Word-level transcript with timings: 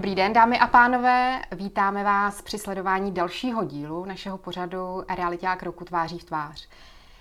Dobrý 0.00 0.14
den, 0.14 0.32
dámy 0.32 0.58
a 0.58 0.66
pánové. 0.66 1.40
Vítáme 1.52 2.04
vás 2.04 2.42
při 2.42 2.58
sledování 2.58 3.12
dalšího 3.12 3.64
dílu 3.64 4.04
našeho 4.04 4.38
pořadu 4.38 5.04
Realiták 5.16 5.62
roku 5.62 5.84
tváří 5.84 6.18
v 6.18 6.24
tvář. 6.24 6.68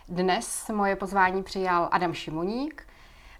Dnes 0.09 0.69
moje 0.73 0.95
pozvání 0.95 1.43
přijal 1.43 1.89
Adam 1.91 2.13
Šimoník 2.13 2.87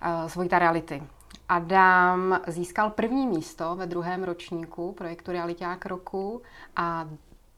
eh, 0.02 0.29
z 0.29 0.35
Vojta 0.35 0.59
Reality. 0.59 1.03
Adam 1.49 2.39
získal 2.47 2.89
první 2.89 3.27
místo 3.27 3.75
ve 3.75 3.85
druhém 3.85 4.23
ročníku 4.23 4.91
projektu 4.91 5.31
Realiták 5.31 5.85
roku 5.85 6.41
a 6.75 7.09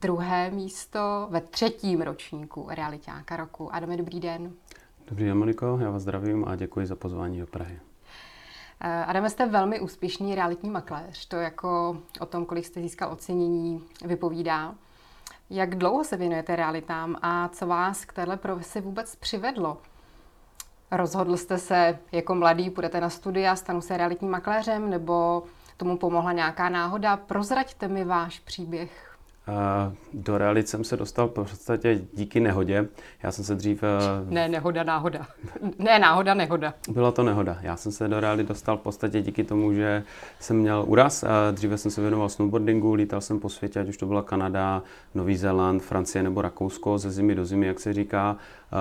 druhé 0.01 0.51
místo 0.51 1.27
ve 1.29 1.41
třetím 1.41 2.01
ročníku 2.01 2.67
Realitáka 2.69 3.37
roku. 3.37 3.75
Adame, 3.75 3.97
dobrý 3.97 4.19
den. 4.19 4.51
Dobrý 5.07 5.25
den, 5.25 5.37
Moniko, 5.37 5.77
já 5.81 5.89
vás 5.89 6.01
zdravím 6.01 6.45
a 6.47 6.55
děkuji 6.55 6.85
za 6.85 6.95
pozvání 6.95 7.39
do 7.39 7.47
Prahy. 7.47 7.79
Eh, 8.83 9.05
Adame, 9.05 9.29
jste 9.29 9.45
velmi 9.45 9.79
úspěšný 9.79 10.35
realitní 10.35 10.69
makléř. 10.69 11.25
To 11.25 11.35
jako 11.35 11.97
o 12.19 12.25
tom, 12.25 12.45
kolik 12.45 12.65
jste 12.65 12.81
získal 12.81 13.11
ocenění, 13.11 13.83
vypovídá. 14.05 14.75
Jak 15.49 15.75
dlouho 15.75 16.03
se 16.03 16.17
věnujete 16.17 16.55
realitám 16.55 17.15
a 17.21 17.47
co 17.47 17.67
vás 17.67 18.05
k 18.05 18.13
téhle 18.13 18.37
profesi 18.37 18.81
vůbec 18.81 19.15
přivedlo? 19.15 19.77
Rozhodl 20.91 21.37
jste 21.37 21.57
se 21.57 21.99
jako 22.11 22.35
mladý, 22.35 22.69
půjdete 22.69 23.01
na 23.01 23.09
studia, 23.09 23.55
stanu 23.55 23.81
se 23.81 23.97
realitním 23.97 24.31
makléřem, 24.31 24.89
nebo 24.89 25.43
tomu 25.77 25.97
pomohla 25.97 26.31
nějaká 26.31 26.69
náhoda? 26.69 27.17
Prozraďte 27.17 27.87
mi 27.87 28.05
váš 28.05 28.39
příběh. 28.39 29.10
Do 30.13 30.37
realit 30.37 30.69
jsem 30.69 30.83
se 30.83 30.97
dostal 30.97 31.27
v 31.27 31.31
podstatě 31.31 32.01
díky 32.13 32.39
nehodě. 32.39 32.87
Já 33.23 33.31
jsem 33.31 33.45
se 33.45 33.55
dřív... 33.55 33.83
Eh, 33.83 33.87
ne, 34.29 34.49
nehoda, 34.49 34.83
náhoda. 34.83 35.27
ne, 35.79 35.99
náhoda, 35.99 36.33
nehoda. 36.33 36.73
Byla 36.89 37.11
to 37.11 37.23
nehoda. 37.23 37.57
Já 37.61 37.75
jsem 37.75 37.91
se 37.91 38.07
do 38.07 38.19
realit 38.19 38.47
dostal 38.47 38.77
v 38.77 38.81
podstatě 38.81 39.21
díky 39.21 39.43
tomu, 39.43 39.73
že 39.73 40.03
jsem 40.39 40.57
měl 40.57 40.83
úraz. 40.87 41.25
Dříve 41.51 41.77
jsem 41.77 41.91
se 41.91 42.01
věnoval 42.01 42.29
snowboardingu, 42.29 42.93
lítal 42.93 43.21
jsem 43.21 43.39
po 43.39 43.49
světě, 43.49 43.79
ať 43.79 43.87
už 43.87 43.97
to 43.97 44.05
byla 44.05 44.21
Kanada, 44.21 44.83
Nový 45.15 45.37
Zéland, 45.37 45.83
Francie 45.83 46.23
nebo 46.23 46.41
Rakousko, 46.41 46.97
ze 46.97 47.11
zimy 47.11 47.35
do 47.35 47.45
zimy, 47.45 47.67
jak 47.67 47.79
se 47.79 47.93
říká. 47.93 48.37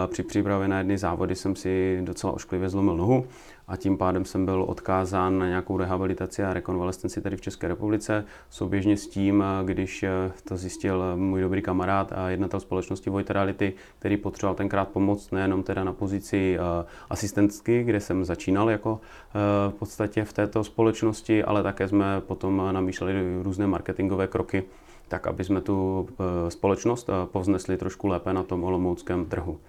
Při 0.06 0.22
přípravě 0.22 0.68
na 0.68 0.78
jedny 0.78 0.98
závody 0.98 1.34
jsem 1.34 1.56
si 1.56 2.00
docela 2.04 2.32
ošklivě 2.32 2.68
zlomil 2.68 2.96
nohu 2.96 3.26
a 3.70 3.76
tím 3.76 3.98
pádem 3.98 4.24
jsem 4.24 4.44
byl 4.44 4.64
odkázán 4.68 5.38
na 5.38 5.48
nějakou 5.48 5.76
rehabilitaci 5.76 6.44
a 6.44 6.54
rekonvalescenci 6.54 7.20
tady 7.20 7.36
v 7.36 7.40
České 7.40 7.68
republice. 7.68 8.24
Souběžně 8.50 8.96
s 8.96 9.08
tím, 9.08 9.44
když 9.64 10.04
to 10.48 10.56
zjistil 10.56 11.16
můj 11.16 11.40
dobrý 11.40 11.62
kamarád 11.62 12.12
a 12.12 12.28
jednatel 12.28 12.60
společnosti 12.60 13.10
Void 13.10 13.30
Reality, 13.30 13.72
který 13.98 14.16
potřeboval 14.16 14.54
tenkrát 14.54 14.88
pomoc 14.88 15.30
nejenom 15.30 15.62
teda 15.62 15.84
na 15.84 15.92
pozici 15.92 16.58
eh, 16.58 16.86
asistentky, 17.10 17.84
kde 17.84 18.00
jsem 18.00 18.24
začínal 18.24 18.70
jako 18.70 19.00
eh, 19.00 19.70
v 19.70 19.74
podstatě 19.74 20.24
v 20.24 20.32
této 20.32 20.64
společnosti, 20.64 21.44
ale 21.44 21.62
také 21.62 21.88
jsme 21.88 22.20
potom 22.20 22.62
namýšleli 22.72 23.42
různé 23.42 23.66
marketingové 23.66 24.26
kroky, 24.26 24.64
tak 25.08 25.26
aby 25.26 25.44
jsme 25.44 25.60
tu 25.60 26.08
eh, 26.10 26.50
společnost 26.50 27.10
povznesli 27.24 27.76
trošku 27.76 28.06
lépe 28.06 28.32
na 28.32 28.42
tom 28.42 28.64
olomouckém 28.64 29.24
trhu. 29.24 29.60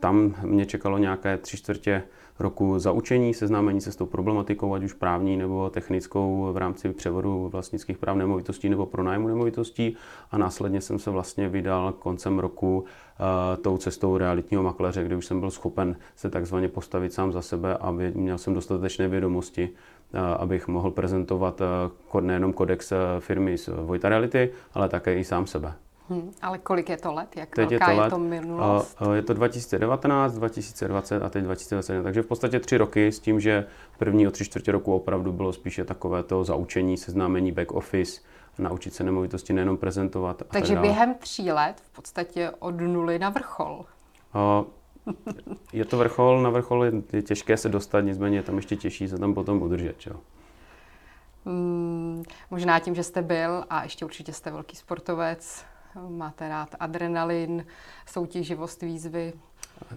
Tam 0.00 0.34
mě 0.42 0.66
čekalo 0.66 0.98
nějaké 0.98 1.36
tři 1.36 1.56
čtvrtě 1.56 2.02
roku 2.40 2.78
zaučení, 2.78 3.34
seznámení 3.34 3.80
se 3.80 3.92
s 3.92 3.96
tou 3.96 4.06
problematikou, 4.06 4.74
ať 4.74 4.82
už 4.82 4.92
právní 4.92 5.36
nebo 5.36 5.70
technickou 5.70 6.52
v 6.52 6.56
rámci 6.56 6.92
převodu 6.92 7.48
vlastnických 7.48 7.98
práv 7.98 8.16
nemovitostí 8.16 8.68
nebo 8.68 8.86
pronájmu 8.86 9.28
nemovitostí 9.28 9.96
a 10.30 10.38
následně 10.38 10.80
jsem 10.80 10.98
se 10.98 11.10
vlastně 11.10 11.48
vydal 11.48 11.92
koncem 11.92 12.38
roku 12.38 12.78
uh, 12.78 13.62
tou 13.62 13.76
cestou 13.76 14.16
realitního 14.16 14.62
makléře, 14.62 15.04
kde 15.04 15.16
už 15.16 15.26
jsem 15.26 15.40
byl 15.40 15.50
schopen 15.50 15.96
se 16.16 16.30
takzvaně 16.30 16.68
postavit 16.68 17.12
sám 17.12 17.32
za 17.32 17.42
sebe 17.42 17.76
a 17.76 17.90
měl 18.14 18.38
jsem 18.38 18.54
dostatečné 18.54 19.08
vědomosti, 19.08 19.68
uh, 19.68 20.20
abych 20.20 20.68
mohl 20.68 20.90
prezentovat 20.90 21.60
uh, 22.14 22.20
nejenom 22.20 22.52
kodex 22.52 22.92
firmy 23.18 23.58
z 23.58 23.68
Vojta 23.68 24.08
Reality, 24.08 24.50
ale 24.74 24.88
také 24.88 25.18
i 25.18 25.24
sám 25.24 25.46
sebe. 25.46 25.74
Hmm, 26.10 26.32
ale 26.42 26.58
kolik 26.58 26.88
je 26.88 26.96
to 26.96 27.12
let? 27.12 27.36
Jak 27.36 27.54
teď 27.54 27.70
velká 27.70 27.90
je 27.90 27.96
to, 27.96 28.00
let, 28.00 28.06
je 28.06 28.10
to 28.10 28.18
minulost? 28.18 28.96
Je 29.14 29.22
to 29.22 29.34
2019, 29.34 30.34
2020 30.34 31.22
a 31.22 31.28
teď 31.28 31.44
2021. 31.44 32.02
Takže 32.02 32.22
v 32.22 32.26
podstatě 32.26 32.60
tři 32.60 32.76
roky 32.76 33.12
s 33.12 33.18
tím, 33.18 33.40
že 33.40 33.66
první 33.98 34.28
o 34.28 34.30
tři 34.30 34.44
čtvrtě 34.44 34.72
roku 34.72 34.94
opravdu 34.94 35.32
bylo 35.32 35.52
spíše 35.52 35.84
takové 35.84 36.22
to 36.22 36.44
zaučení, 36.44 36.96
seznámení 36.96 37.52
back 37.52 37.72
office, 37.72 38.20
naučit 38.58 38.94
se 38.94 39.04
nemovitosti 39.04 39.52
nejenom 39.52 39.76
prezentovat. 39.76 40.42
Takže 40.48 40.74
tak 40.74 40.82
během 40.82 41.14
tří 41.14 41.52
let 41.52 41.74
v 41.82 41.90
podstatě 41.90 42.50
od 42.58 42.80
nuly 42.80 43.18
na 43.18 43.30
vrchol. 43.30 43.84
je 45.72 45.84
to 45.84 45.98
vrchol, 45.98 46.42
na 46.42 46.50
vrchol 46.50 46.84
je, 46.84 46.92
je 47.12 47.22
těžké 47.22 47.56
se 47.56 47.68
dostat, 47.68 48.00
nicméně 48.00 48.38
je 48.38 48.42
tam 48.42 48.56
ještě 48.56 48.76
těžší 48.76 49.08
se 49.08 49.18
tam 49.18 49.34
potom 49.34 49.62
udržet. 49.62 49.98
Čo? 49.98 50.10
Hmm, 51.44 52.22
možná 52.50 52.78
tím, 52.78 52.94
že 52.94 53.02
jste 53.02 53.22
byl 53.22 53.64
a 53.70 53.82
ještě 53.82 54.04
určitě 54.04 54.32
jste 54.32 54.50
velký 54.50 54.76
sportovec, 54.76 55.64
máte 56.08 56.48
rád 56.48 56.74
adrenalin, 56.80 57.66
soutěživost, 58.06 58.82
výzvy? 58.82 59.32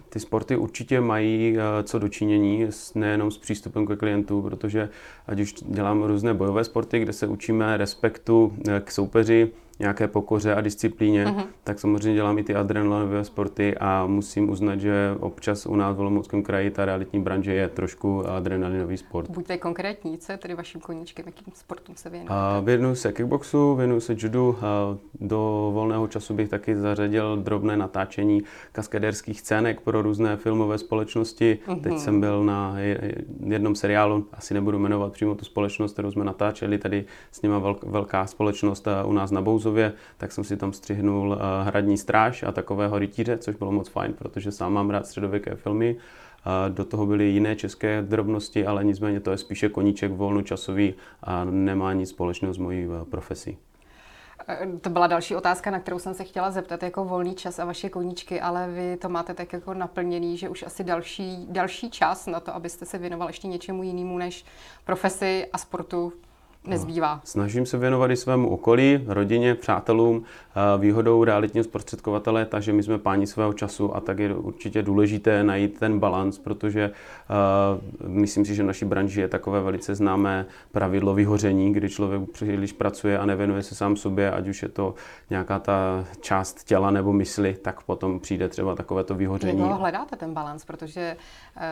Ty 0.08 0.20
sporty 0.20 0.56
určitě 0.56 1.00
mají 1.00 1.56
eh, 1.58 1.82
co 1.82 1.98
dočinění 1.98 2.66
nejenom 2.94 3.30
s 3.30 3.38
přístupem 3.38 3.86
ke 3.86 3.96
klientů, 3.96 4.42
protože 4.42 4.88
ať 5.26 5.40
už 5.40 5.52
dělám 5.52 6.02
různé 6.02 6.34
bojové 6.34 6.64
sporty, 6.64 6.98
kde 6.98 7.12
se 7.12 7.26
učíme 7.26 7.76
respektu 7.76 8.56
eh, 8.68 8.80
k 8.80 8.90
soupeři, 8.90 9.52
nějaké 9.78 10.08
pokoře 10.08 10.54
a 10.54 10.60
disciplíně, 10.60 11.24
uh-huh. 11.24 11.44
tak 11.64 11.80
samozřejmě 11.80 12.14
dělám 12.14 12.38
i 12.38 12.44
ty 12.44 12.54
adrenalinové 12.54 13.24
sporty 13.24 13.74
a 13.80 14.06
musím 14.06 14.50
uznat, 14.50 14.80
že 14.80 15.16
občas 15.20 15.66
u 15.66 15.76
nás 15.76 15.96
v 15.96 16.00
Olomouckém 16.00 16.42
kraji 16.42 16.70
ta 16.70 16.84
realitní 16.84 17.20
branže 17.20 17.54
je 17.54 17.68
trošku 17.68 18.28
adrenalinový 18.28 18.96
sport. 18.96 19.30
Buďte 19.30 19.58
konkrétní, 19.58 20.18
co 20.18 20.32
je 20.32 20.38
tedy 20.38 20.54
vaším 20.54 20.80
koníčkem, 20.80 21.26
jakým 21.26 21.52
sportům 21.56 21.96
se 21.96 22.10
věnujete? 22.10 22.34
Věnuju 22.62 22.94
se 22.94 23.12
kickboxu, 23.12 23.74
věnuju 23.74 24.00
se 24.00 24.16
judu, 24.18 24.56
do 25.20 25.70
volného 25.74 26.08
času 26.08 26.34
bych 26.34 26.48
taky 26.48 26.76
zařadil 26.76 27.36
drobné 27.36 27.76
natáčení 27.76 28.42
kaskaderských 28.72 29.40
scének 29.40 29.80
pro 29.80 30.02
různé 30.02 30.36
filmové 30.36 30.78
společnosti. 30.78 31.58
Uh-huh. 31.66 31.80
Teď 31.80 31.98
jsem 31.98 32.20
byl 32.20 32.44
na 32.44 32.76
jednom 33.46 33.74
seriálu, 33.74 34.26
asi 34.32 34.54
nebudu 34.54 34.78
jmenovat 34.78 35.12
přímo 35.12 35.34
tu 35.34 35.44
společnost, 35.44 35.92
kterou 35.92 36.10
jsme 36.10 36.24
natáčeli, 36.24 36.78
tady 36.78 37.04
s 37.32 37.42
nima 37.42 37.76
velká 37.86 38.26
společnost 38.26 38.88
u 39.04 39.12
nás 39.12 39.30
na 39.30 39.42
Bouzu 39.42 39.63
Klauzově, 39.64 39.92
tak 40.16 40.32
jsem 40.32 40.44
si 40.44 40.56
tam 40.56 40.72
střihnul 40.72 41.38
eh, 41.38 41.64
hradní 41.64 41.98
stráž 41.98 42.42
a 42.42 42.52
takového 42.52 42.98
rytíře, 42.98 43.38
což 43.38 43.56
bylo 43.56 43.72
moc 43.72 43.88
fajn, 43.88 44.12
protože 44.12 44.52
sám 44.52 44.72
mám 44.72 44.90
rád 44.90 45.06
středověké 45.06 45.54
filmy. 45.54 45.96
Do 46.68 46.84
toho 46.84 47.06
byly 47.06 47.24
jiné 47.24 47.56
české 47.56 48.02
drobnosti, 48.02 48.66
ale 48.66 48.84
nicméně 48.84 49.20
to 49.20 49.30
je 49.30 49.38
spíše 49.38 49.68
koníček 49.68 50.12
volnočasový 50.12 50.94
a 51.22 51.44
nemá 51.44 51.92
nic 51.92 52.08
společného 52.08 52.54
s 52.54 52.58
mojí 52.58 52.84
eh, 52.84 53.04
profesí. 53.04 53.58
Eh, 54.48 54.66
to 54.80 54.90
byla 54.90 55.06
další 55.06 55.36
otázka, 55.36 55.70
na 55.70 55.80
kterou 55.80 55.98
jsem 55.98 56.14
se 56.14 56.24
chtěla 56.24 56.50
zeptat, 56.50 56.82
jako 56.82 57.04
volný 57.04 57.34
čas 57.34 57.58
a 57.58 57.64
vaše 57.64 57.88
koníčky, 57.88 58.40
ale 58.40 58.68
vy 58.68 58.96
to 58.96 59.08
máte 59.08 59.34
tak 59.34 59.52
jako 59.52 59.74
naplněný, 59.74 60.36
že 60.36 60.48
už 60.48 60.62
asi 60.62 60.84
další, 60.84 61.46
další 61.50 61.90
čas 61.90 62.26
na 62.26 62.40
to, 62.40 62.54
abyste 62.54 62.86
se 62.86 62.98
věnoval 62.98 63.28
ještě 63.28 63.48
něčemu 63.48 63.82
jinému 63.82 64.18
než 64.18 64.44
profesi 64.84 65.46
a 65.52 65.58
sportu 65.58 66.12
nezbývá. 66.66 67.20
Snažím 67.24 67.66
se 67.66 67.78
věnovat 67.78 68.10
i 68.10 68.16
svému 68.16 68.48
okolí, 68.48 69.04
rodině, 69.06 69.54
přátelům. 69.54 70.24
Výhodou 70.78 71.24
realitního 71.24 71.64
zprostředkovatele 71.64 72.46
takže 72.46 72.72
my 72.72 72.82
jsme 72.82 72.98
páni 72.98 73.26
svého 73.26 73.52
času 73.52 73.96
a 73.96 74.00
tak 74.00 74.18
je 74.18 74.34
určitě 74.34 74.82
důležité 74.82 75.44
najít 75.44 75.78
ten 75.78 75.98
balans, 75.98 76.38
protože 76.38 76.90
uh, 76.90 78.08
myslím 78.08 78.44
si, 78.44 78.54
že 78.54 78.62
v 78.62 78.66
naší 78.66 78.84
branži 78.84 79.20
je 79.20 79.28
takové 79.28 79.60
velice 79.60 79.94
známé 79.94 80.46
pravidlo 80.72 81.14
vyhoření, 81.14 81.72
kdy 81.72 81.88
člověk 81.88 82.30
příliš 82.30 82.72
pracuje 82.72 83.18
a 83.18 83.26
nevěnuje 83.26 83.62
se 83.62 83.74
sám 83.74 83.96
sobě, 83.96 84.30
ať 84.30 84.48
už 84.48 84.62
je 84.62 84.68
to 84.68 84.94
nějaká 85.30 85.58
ta 85.58 86.04
část 86.20 86.64
těla 86.64 86.90
nebo 86.90 87.12
mysli, 87.12 87.54
tak 87.62 87.82
potom 87.82 88.20
přijde 88.20 88.48
třeba 88.48 88.74
takové 88.74 89.04
to 89.04 89.14
vyhoření. 89.14 89.60
Jak 89.60 89.78
hledáte 89.78 90.16
ten 90.16 90.34
balans, 90.34 90.64
protože 90.64 91.16
uh, 91.56 91.62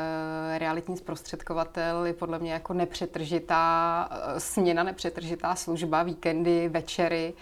realitní 0.59 0.97
zprostředkovatel 0.97 2.07
je 2.07 2.13
podle 2.13 2.39
mě 2.39 2.53
jako 2.53 2.73
nepřetržitá 2.73 4.09
uh, 4.11 4.39
směna 4.83 4.93
nepřetržitá 4.93 5.55
služba, 5.55 6.03
víkendy, 6.03 6.69
večery. 6.69 7.35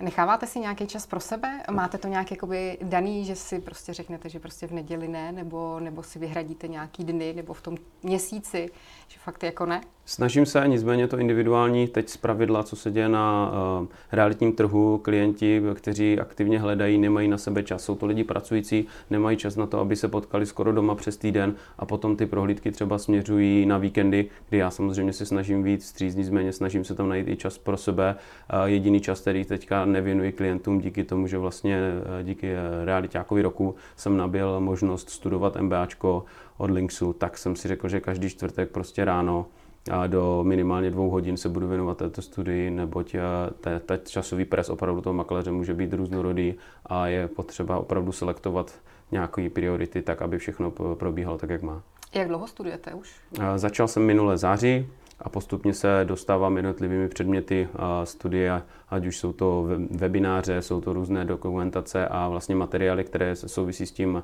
Necháváte 0.00 0.46
si 0.46 0.60
nějaký 0.60 0.86
čas 0.86 1.06
pro 1.06 1.20
sebe? 1.20 1.62
Máte 1.70 1.98
to 1.98 2.08
nějak 2.08 2.30
jakoby 2.30 2.78
daný, 2.82 3.24
že 3.24 3.36
si 3.36 3.60
prostě 3.60 3.92
řeknete, 3.94 4.28
že 4.28 4.38
prostě 4.38 4.66
v 4.66 4.72
neděli 4.72 5.08
ne, 5.08 5.32
nebo, 5.32 5.80
nebo 5.80 6.02
si 6.02 6.18
vyhradíte 6.18 6.68
nějaký 6.68 7.04
dny, 7.04 7.32
nebo 7.32 7.54
v 7.54 7.62
tom 7.62 7.76
měsíci, 8.02 8.70
že 9.08 9.18
fakt 9.18 9.42
jako 9.42 9.66
ne? 9.66 9.80
Snažím 10.04 10.46
se, 10.46 10.64
nicméně 10.66 11.08
to 11.08 11.18
individuální, 11.18 11.88
teď 11.88 12.08
z 12.08 12.16
pravidla, 12.16 12.62
co 12.62 12.76
se 12.76 12.90
děje 12.90 13.08
na 13.08 13.52
uh, 13.80 13.86
realitním 14.12 14.52
trhu, 14.52 14.98
klienti, 14.98 15.62
kteří 15.74 16.18
aktivně 16.18 16.58
hledají, 16.58 16.98
nemají 16.98 17.28
na 17.28 17.38
sebe 17.38 17.62
čas. 17.62 17.84
Jsou 17.84 17.94
to 17.94 18.06
lidi 18.06 18.24
pracující, 18.24 18.86
nemají 19.10 19.36
čas 19.36 19.56
na 19.56 19.66
to, 19.66 19.80
aby 19.80 19.96
se 19.96 20.08
potkali 20.08 20.46
skoro 20.46 20.72
doma 20.72 20.94
přes 20.94 21.16
týden 21.16 21.54
a 21.78 21.86
potom 21.86 22.16
ty 22.16 22.26
prohlídky 22.26 22.70
třeba 22.70 22.98
směřují 22.98 23.66
na 23.66 23.78
víkendy, 23.78 24.28
kdy 24.48 24.58
já 24.58 24.70
samozřejmě 24.70 25.12
se 25.12 25.26
snažím 25.26 25.62
víc 25.62 25.86
stříct, 25.86 26.16
nicméně 26.16 26.52
snažím 26.52 26.84
se 26.84 26.94
tam 26.94 27.08
najít 27.08 27.28
i 27.28 27.36
čas 27.36 27.58
pro 27.58 27.76
sebe. 27.76 28.16
Uh, 28.52 28.64
jediný 28.64 29.00
čas, 29.00 29.20
který 29.20 29.44
teďka 29.44 29.84
nevěnuji 29.84 30.32
klientům 30.32 30.78
díky 30.78 31.04
tomu, 31.04 31.26
že 31.26 31.38
vlastně 31.38 31.78
uh, 31.78 32.26
díky 32.26 32.52
realitákovi 32.84 33.42
roku 33.42 33.74
jsem 33.96 34.16
nabil 34.16 34.60
možnost 34.60 35.10
studovat 35.10 35.56
MBAčko 35.60 36.24
od 36.56 36.70
Linksu, 36.70 37.12
tak 37.12 37.38
jsem 37.38 37.56
si 37.56 37.68
řekl, 37.68 37.88
že 37.88 38.00
každý 38.00 38.30
čtvrtek 38.30 38.70
prostě 38.70 39.04
ráno 39.04 39.46
a 39.90 40.06
do 40.06 40.44
minimálně 40.44 40.90
dvou 40.90 41.10
hodin 41.10 41.36
se 41.36 41.48
budu 41.48 41.68
věnovat 41.68 41.98
této 41.98 42.22
studii, 42.22 42.70
neboť 42.70 43.16
ten 43.60 43.80
časový 44.08 44.44
pres 44.44 44.68
opravdu 44.68 45.00
toho 45.00 45.14
makléře 45.14 45.50
může 45.50 45.74
být 45.74 45.92
různorodý 45.92 46.54
a 46.86 47.06
je 47.06 47.28
potřeba 47.28 47.78
opravdu 47.78 48.12
selektovat 48.12 48.74
nějaké 49.12 49.50
priority 49.50 50.02
tak, 50.02 50.22
aby 50.22 50.38
všechno 50.38 50.70
probíhalo 50.94 51.38
tak, 51.38 51.50
jak 51.50 51.62
má. 51.62 51.82
Jak 52.14 52.28
dlouho 52.28 52.46
studujete 52.46 52.94
už? 52.94 53.14
Začal 53.56 53.88
jsem 53.88 54.02
minulé 54.02 54.38
září, 54.38 54.86
a 55.20 55.28
postupně 55.28 55.74
se 55.74 56.00
dostávám 56.04 56.56
jednotlivými 56.56 57.08
předměty 57.08 57.68
studie, 58.04 58.62
ať 58.88 59.06
už 59.06 59.18
jsou 59.18 59.32
to 59.32 59.66
webináře, 59.90 60.62
jsou 60.62 60.80
to 60.80 60.92
různé 60.92 61.24
dokumentace 61.24 62.08
a 62.08 62.28
vlastně 62.28 62.54
materiály, 62.54 63.04
které 63.04 63.36
souvisí 63.36 63.86
s 63.86 63.92
tím 63.92 64.22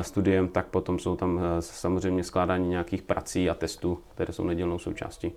studiem, 0.00 0.48
tak 0.48 0.66
potom 0.66 0.98
jsou 0.98 1.16
tam 1.16 1.40
samozřejmě 1.60 2.24
skládání 2.24 2.68
nějakých 2.68 3.02
prací 3.02 3.50
a 3.50 3.54
testů, 3.54 3.98
které 4.14 4.32
jsou 4.32 4.44
nedělnou 4.44 4.78
součástí. 4.78 5.32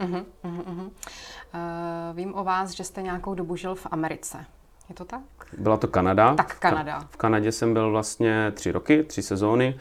Uh-huh, 0.00 0.24
uh-huh. 0.44 0.80
Uh, 0.80 0.90
vím 2.16 2.34
o 2.34 2.44
vás, 2.44 2.70
že 2.70 2.84
jste 2.84 3.02
nějakou 3.02 3.34
dobu 3.34 3.56
žil 3.56 3.74
v 3.74 3.86
Americe. 3.90 4.44
Je 4.88 4.94
to 4.94 5.04
tak? 5.04 5.22
Byla 5.58 5.76
to 5.76 5.88
Kanada. 5.88 6.34
Tak 6.34 6.58
Kanada. 6.58 7.00
V 7.10 7.16
Kanadě 7.16 7.52
jsem 7.52 7.74
byl 7.74 7.90
vlastně 7.90 8.52
tři 8.54 8.72
roky, 8.72 9.02
tři 9.02 9.22
sezóny. 9.22 9.76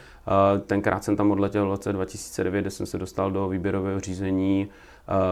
Tenkrát 0.65 1.03
jsem 1.03 1.15
tam 1.15 1.31
odletěl 1.31 1.65
v 1.65 1.69
roce 1.69 1.93
2009, 1.93 2.61
kde 2.61 2.69
jsem 2.69 2.85
se 2.85 2.97
dostal 2.97 3.31
do 3.31 3.47
výběrového 3.47 3.99
řízení 3.99 4.69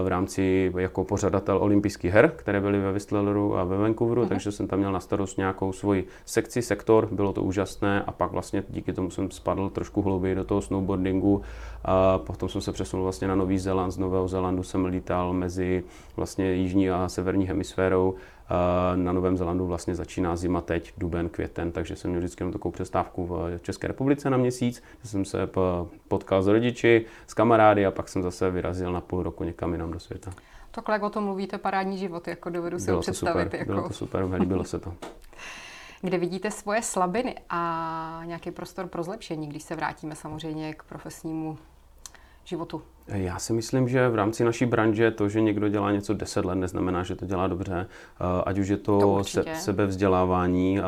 v 0.04 0.08
rámci 0.08 0.74
jako 0.78 1.04
pořadatel 1.04 1.58
olympijských 1.58 2.14
her, 2.14 2.34
které 2.36 2.62
byly 2.62 2.80
ve 2.80 2.92
Whistleru 2.92 3.58
a 3.58 3.64
ve 3.64 3.78
Vancouveru, 3.78 4.24
uh-huh. 4.24 4.28
takže 4.28 4.52
jsem 4.52 4.68
tam 4.68 4.80
měl 4.80 4.92
na 4.92 5.00
starost 5.00 5.38
nějakou 5.38 5.72
svoji 5.72 6.08
sekci, 6.26 6.62
sektor, 6.62 7.08
bylo 7.12 7.34
to 7.34 7.44
úžasné 7.44 8.04
a 8.04 8.12
pak 8.12 8.32
vlastně 8.32 8.64
díky 8.70 8.94
tomu 8.94 9.10
jsem 9.10 9.32
spadl 9.32 9.70
trošku 9.70 10.02
hlouběji 10.02 10.36
do 10.36 10.44
toho 10.44 10.62
snowboardingu. 10.62 11.42
A 11.86 12.18
potom 12.18 12.50
jsem 12.50 12.62
se 12.62 12.72
přesunul 12.72 13.04
vlastně 13.04 13.28
na 13.28 13.36
Nový 13.36 13.60
Zéland, 13.60 13.92
z 13.92 13.98
Nového 13.98 14.28
Zélandu 14.28 14.64
jsem 14.64 14.86
lítal 14.86 15.34
mezi 15.34 15.84
vlastně 16.16 16.54
jižní 16.54 16.90
a 16.90 17.10
severní 17.10 17.46
hemisférou 17.46 18.16
na 18.96 19.12
Novém 19.12 19.38
Zelandu 19.38 19.66
vlastně 19.66 19.96
začíná 19.96 20.36
zima 20.36 20.62
teď, 20.62 20.94
duben, 20.98 21.30
květen, 21.30 21.72
takže 21.72 21.96
jsem 21.96 22.12
měl 22.12 22.20
vždycky 22.20 22.42
jenom 22.42 22.54
takovou 22.54 22.72
přestávku 22.72 23.26
v 23.26 23.60
České 23.62 23.88
republice 23.88 24.30
na 24.30 24.38
měsíc, 24.38 24.84
kde 25.02 25.10
jsem 25.10 25.26
se 25.26 25.50
potkal 26.08 26.44
s 26.44 26.48
rodiči, 26.48 27.06
s 27.28 27.34
kamarády 27.34 27.86
a 27.86 27.92
pak 27.92 28.10
jsem 28.10 28.24
zase 28.24 28.52
vyrazil 28.52 28.92
na 28.92 29.02
půl 29.02 29.24
roku 29.24 29.44
někam 29.44 29.72
jinam 29.72 29.92
do 29.92 30.00
světa. 30.00 30.32
Takhle, 30.72 30.96
jak 30.96 31.04
o 31.04 31.10
tom 31.10 31.24
mluvíte, 31.24 31.58
parádní 31.58 31.98
život, 31.98 32.28
jako 32.28 32.50
dovedu 32.50 32.80
si 32.80 32.86
bylo 32.86 33.02
představit. 33.02 33.44
Super, 33.44 33.60
jako... 33.60 33.72
Bylo 33.72 33.88
to 33.88 33.94
super, 33.94 34.26
líbilo 34.34 34.64
se 34.64 34.80
to. 34.80 34.94
Kde 36.02 36.18
vidíte 36.18 36.52
svoje 36.52 36.82
slabiny 36.82 37.36
a 37.50 38.22
nějaký 38.26 38.52
prostor 38.52 38.88
pro 38.88 39.04
zlepšení, 39.04 39.48
když 39.48 39.64
se 39.64 39.76
vrátíme 39.76 40.16
samozřejmě 40.16 40.74
k 40.74 40.84
profesnímu 40.84 41.58
životu? 42.44 42.82
Já 43.08 43.40
si 43.40 43.54
myslím, 43.54 43.90
že 43.90 44.10
v 44.10 44.16
rámci 44.16 44.44
naší 44.44 44.66
branže 44.66 45.12
to, 45.12 45.30
že 45.30 45.42
někdo 45.42 45.70
dělá 45.70 45.92
něco 45.92 46.14
10 46.14 46.46
let, 46.46 46.56
neznamená, 46.56 47.04
že 47.04 47.16
to 47.16 47.26
dělá 47.26 47.48
dobře. 47.48 47.88
Eh, 47.88 48.44
ať 48.46 48.58
už 48.58 48.68
je 48.68 48.78
to, 48.78 49.00
to 49.00 49.24
se, 49.24 49.44
sebevzdělávání, 49.56 50.80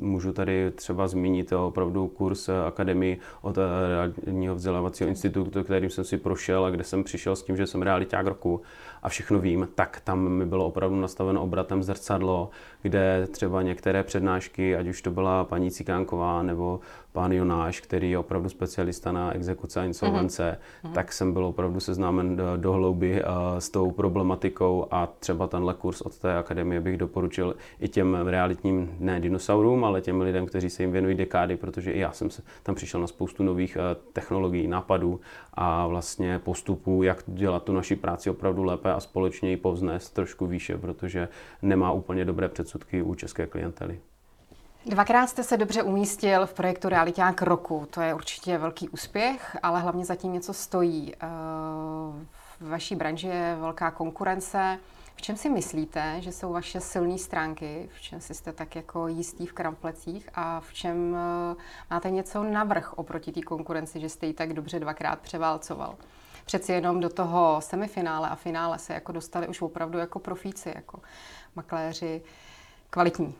můžu 0.00 0.32
tady 0.32 0.70
třeba 0.70 1.08
zmínit 1.08 1.52
opravdu 1.52 2.08
kurz 2.08 2.48
akademii 2.66 3.18
od 3.42 3.58
Reálního 3.88 4.54
vzdělávacího 4.54 5.08
institutu, 5.08 5.64
kterým 5.64 5.90
jsem 5.90 6.04
si 6.04 6.16
prošel 6.16 6.64
a 6.64 6.70
kde 6.70 6.84
jsem 6.84 7.04
přišel 7.04 7.36
s 7.36 7.42
tím, 7.42 7.56
že 7.56 7.66
jsem 7.66 7.82
realiták 7.82 8.26
roku 8.26 8.62
a 9.02 9.08
všechno 9.08 9.38
vím, 9.38 9.68
tak 9.74 10.00
tam 10.04 10.28
mi 10.28 10.46
bylo 10.46 10.66
opravdu 10.66 11.00
nastaveno 11.00 11.42
obratem 11.42 11.82
zrcadlo, 11.82 12.50
kde 12.82 13.28
třeba 13.30 13.62
některé 13.62 14.02
přednášky, 14.02 14.76
ať 14.76 14.88
už 14.88 15.02
to 15.02 15.10
byla 15.10 15.44
paní 15.44 15.70
Cikánková 15.70 16.42
nebo 16.42 16.80
pán 17.12 17.32
Jonáš, 17.32 17.80
který 17.80 18.10
je 18.10 18.18
opravdu 18.18 18.48
specialista 18.48 19.12
na 19.12 19.32
exekuce 19.32 19.80
a 19.80 19.84
insolvence, 19.84 20.58
mm-hmm. 20.84 20.92
tak 20.92 21.12
jsem 21.12 21.32
byl 21.32 21.47
opravdu 21.48 21.80
seznámen 21.80 22.36
do, 22.36 22.56
do 22.56 22.72
hlouby 22.72 23.22
s 23.58 23.70
tou 23.70 23.90
problematikou 23.90 24.86
a 24.90 25.08
třeba 25.18 25.46
tenhle 25.46 25.74
kurz 25.74 26.00
od 26.00 26.18
té 26.18 26.36
akademie 26.36 26.80
bych 26.80 26.96
doporučil 26.96 27.56
i 27.80 27.88
těm 27.88 28.14
realitním, 28.14 28.96
ne 28.98 29.20
dinosaurům, 29.20 29.84
ale 29.84 30.00
těm 30.00 30.20
lidem, 30.20 30.46
kteří 30.46 30.70
se 30.70 30.82
jim 30.82 30.92
věnují 30.92 31.14
dekády, 31.14 31.56
protože 31.56 31.92
i 31.92 31.98
já 31.98 32.12
jsem 32.12 32.30
se 32.30 32.42
tam 32.62 32.74
přišel 32.74 33.00
na 33.00 33.06
spoustu 33.06 33.42
nových 33.42 33.76
technologií, 34.12 34.68
nápadů 34.68 35.20
a 35.54 35.86
vlastně 35.86 36.38
postupů, 36.38 37.02
jak 37.02 37.22
dělat 37.26 37.62
tu 37.62 37.72
naši 37.72 37.96
práci 37.96 38.30
opravdu 38.30 38.62
lépe 38.62 38.92
a 38.92 39.00
společně 39.00 39.50
ji 39.50 39.56
povznést 39.56 40.14
trošku 40.14 40.46
výše, 40.46 40.78
protože 40.78 41.28
nemá 41.62 41.92
úplně 41.92 42.24
dobré 42.24 42.48
předsudky 42.48 43.02
u 43.02 43.14
české 43.14 43.46
klientely. 43.46 43.98
Dvakrát 44.88 45.26
jste 45.26 45.42
se 45.42 45.56
dobře 45.56 45.82
umístil 45.82 46.46
v 46.46 46.54
projektu 46.54 46.88
Realiták 46.88 47.42
roku. 47.42 47.86
To 47.90 48.00
je 48.00 48.14
určitě 48.14 48.58
velký 48.58 48.88
úspěch, 48.88 49.56
ale 49.62 49.80
hlavně 49.80 50.04
zatím 50.04 50.32
něco 50.32 50.54
stojí. 50.54 51.14
Eh, 51.14 51.26
v 52.60 52.68
vaší 52.68 52.96
branži 52.96 53.26
je 53.26 53.56
velká 53.60 53.90
konkurence. 53.90 54.78
V 55.16 55.22
čem 55.22 55.36
si 55.36 55.48
myslíte, 55.48 56.16
že 56.20 56.32
jsou 56.32 56.52
vaše 56.52 56.80
silné 56.80 57.18
stránky? 57.18 57.88
V 57.96 58.00
čem 58.00 58.20
si 58.20 58.34
jste 58.34 58.52
tak 58.52 58.76
jako 58.76 59.08
jistý 59.08 59.46
v 59.46 59.52
kramplecích? 59.52 60.28
A 60.34 60.60
v 60.60 60.72
čem 60.72 61.16
eh, 61.16 61.56
máte 61.90 62.10
něco 62.10 62.42
navrh 62.42 62.92
oproti 62.92 63.32
té 63.32 63.42
konkurenci, 63.42 64.00
že 64.00 64.08
jste 64.08 64.26
ji 64.26 64.32
tak 64.32 64.52
dobře 64.52 64.80
dvakrát 64.80 65.18
převálcoval? 65.20 65.94
Přeci 66.44 66.72
jenom 66.72 67.00
do 67.00 67.08
toho 67.08 67.60
semifinále 67.60 68.28
a 68.28 68.34
finále 68.34 68.78
se 68.78 68.94
jako 68.94 69.12
dostali 69.12 69.48
už 69.48 69.62
opravdu 69.62 69.98
jako 69.98 70.18
profíci, 70.18 70.72
jako 70.74 71.00
makléři 71.56 72.22
kvalitní. 72.90 73.34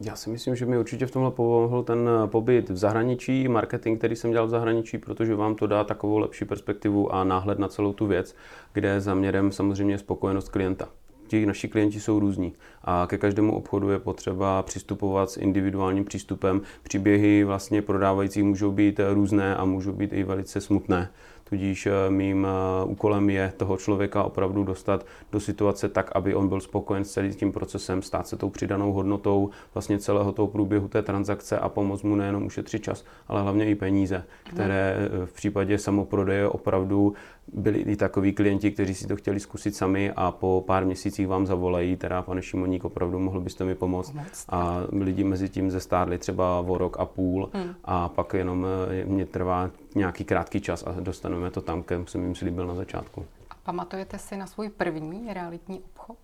Já 0.00 0.16
si 0.16 0.30
myslím, 0.30 0.56
že 0.56 0.66
mi 0.66 0.78
určitě 0.78 1.06
v 1.06 1.10
tomhle 1.10 1.30
pomohl 1.30 1.82
ten 1.82 2.08
eh, 2.08 2.26
pobyt 2.26 2.70
v 2.70 2.76
zahraničí, 2.76 3.48
marketing, 3.48 3.98
který 3.98 4.16
jsem 4.16 4.30
dělal 4.30 4.46
v 4.46 4.50
zahraničí, 4.50 4.98
protože 4.98 5.34
vám 5.34 5.54
to 5.54 5.66
dá 5.66 5.84
takovou 5.84 6.18
lepší 6.18 6.44
perspektivu 6.44 7.14
a 7.14 7.24
náhled 7.24 7.58
na 7.58 7.68
celou 7.68 7.92
tu 7.92 8.06
věc, 8.06 8.34
kde 8.72 9.00
zaměrem 9.00 9.52
samozřejmě 9.52 9.94
je 9.94 9.98
spokojenost 9.98 10.48
klienta 10.48 10.88
ti 11.28 11.46
naši 11.46 11.68
klienti 11.68 12.00
jsou 12.00 12.18
různí 12.18 12.52
a 12.84 13.06
ke 13.10 13.18
každému 13.18 13.56
obchodu 13.56 13.90
je 13.90 13.98
potřeba 13.98 14.62
přistupovat 14.62 15.30
s 15.30 15.36
individuálním 15.36 16.04
přístupem. 16.04 16.60
Příběhy 16.82 17.44
vlastně 17.44 17.82
prodávajících 17.82 18.44
můžou 18.44 18.72
být 18.72 19.00
různé 19.12 19.56
a 19.56 19.64
můžou 19.64 19.92
být 19.92 20.12
i 20.12 20.24
velice 20.24 20.60
smutné. 20.60 21.10
Tudíž 21.50 21.86
eh, 21.86 22.10
mým 22.10 22.46
eh, 22.46 22.84
úkolem 22.84 23.30
je 23.30 23.52
toho 23.56 23.76
člověka 23.76 24.22
opravdu 24.22 24.64
dostat 24.64 25.06
do 25.32 25.40
situace 25.40 25.88
tak, 25.88 26.10
aby 26.14 26.34
on 26.34 26.48
byl 26.48 26.60
spokojen 26.60 27.04
s 27.04 27.12
celým 27.12 27.34
tím 27.34 27.52
procesem, 27.52 28.02
stát 28.02 28.28
se 28.28 28.36
tou 28.36 28.50
přidanou 28.50 28.92
hodnotou 28.92 29.50
vlastně 29.74 29.98
celého 29.98 30.32
toho 30.32 30.48
průběhu 30.48 30.88
té 30.88 31.02
transakce 31.02 31.58
a 31.58 31.68
pomoct 31.68 32.02
mu 32.02 32.16
nejenom 32.16 32.46
ušetřit 32.46 32.82
čas, 32.82 33.04
ale 33.28 33.42
hlavně 33.42 33.70
i 33.70 33.74
peníze, 33.74 34.24
které 34.44 34.96
eh, 34.98 35.26
v 35.26 35.32
případě 35.32 35.78
samoprodeje 35.78 36.48
opravdu 36.48 37.14
byli 37.52 37.78
i 37.78 37.96
takoví 37.96 38.32
klienti, 38.32 38.70
kteří 38.70 38.94
si 38.94 39.06
to 39.06 39.16
chtěli 39.16 39.40
zkusit 39.40 39.76
sami 39.76 40.12
a 40.16 40.30
po 40.30 40.64
pár 40.66 40.84
měsících 40.84 41.28
vám 41.28 41.46
zavolají, 41.46 41.96
teda 41.96 42.22
pane 42.22 42.42
Šimoník, 42.42 42.84
opravdu 42.84 43.18
mohl 43.18 43.40
byste 43.40 43.64
mi 43.64 43.74
pomoct. 43.74 44.10
pomoct. 44.10 44.46
A 44.48 44.80
lidi 44.92 45.24
mezi 45.24 45.48
tím 45.48 45.70
zestárli 45.70 46.18
třeba 46.18 46.60
o 46.60 46.78
rok 46.78 46.96
a 47.00 47.04
půl 47.04 47.50
hmm. 47.52 47.74
a 47.84 48.08
pak 48.08 48.34
jenom 48.34 48.66
mě 49.04 49.26
trvá 49.26 49.70
nějaký 49.94 50.24
krátký 50.24 50.60
čas 50.60 50.84
a 50.86 51.00
dostaneme 51.00 51.50
to 51.50 51.60
tam, 51.60 51.82
kam 51.82 52.06
jsem 52.06 52.22
jim 52.22 52.34
slíbil 52.34 52.66
na 52.66 52.74
začátku. 52.74 53.24
A 53.50 53.54
pamatujete 53.62 54.18
si 54.18 54.36
na 54.36 54.46
svůj 54.46 54.68
první 54.68 55.34
realitní 55.34 55.80
obchod? 55.80 56.16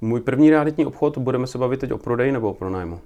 Můj 0.00 0.20
první 0.20 0.50
realitní 0.50 0.86
obchod, 0.86 1.18
budeme 1.18 1.46
se 1.46 1.58
bavit 1.58 1.80
teď 1.80 1.92
o 1.92 1.98
prodeji 1.98 2.32
nebo 2.32 2.50
o 2.50 2.54
pronájmu? 2.54 3.00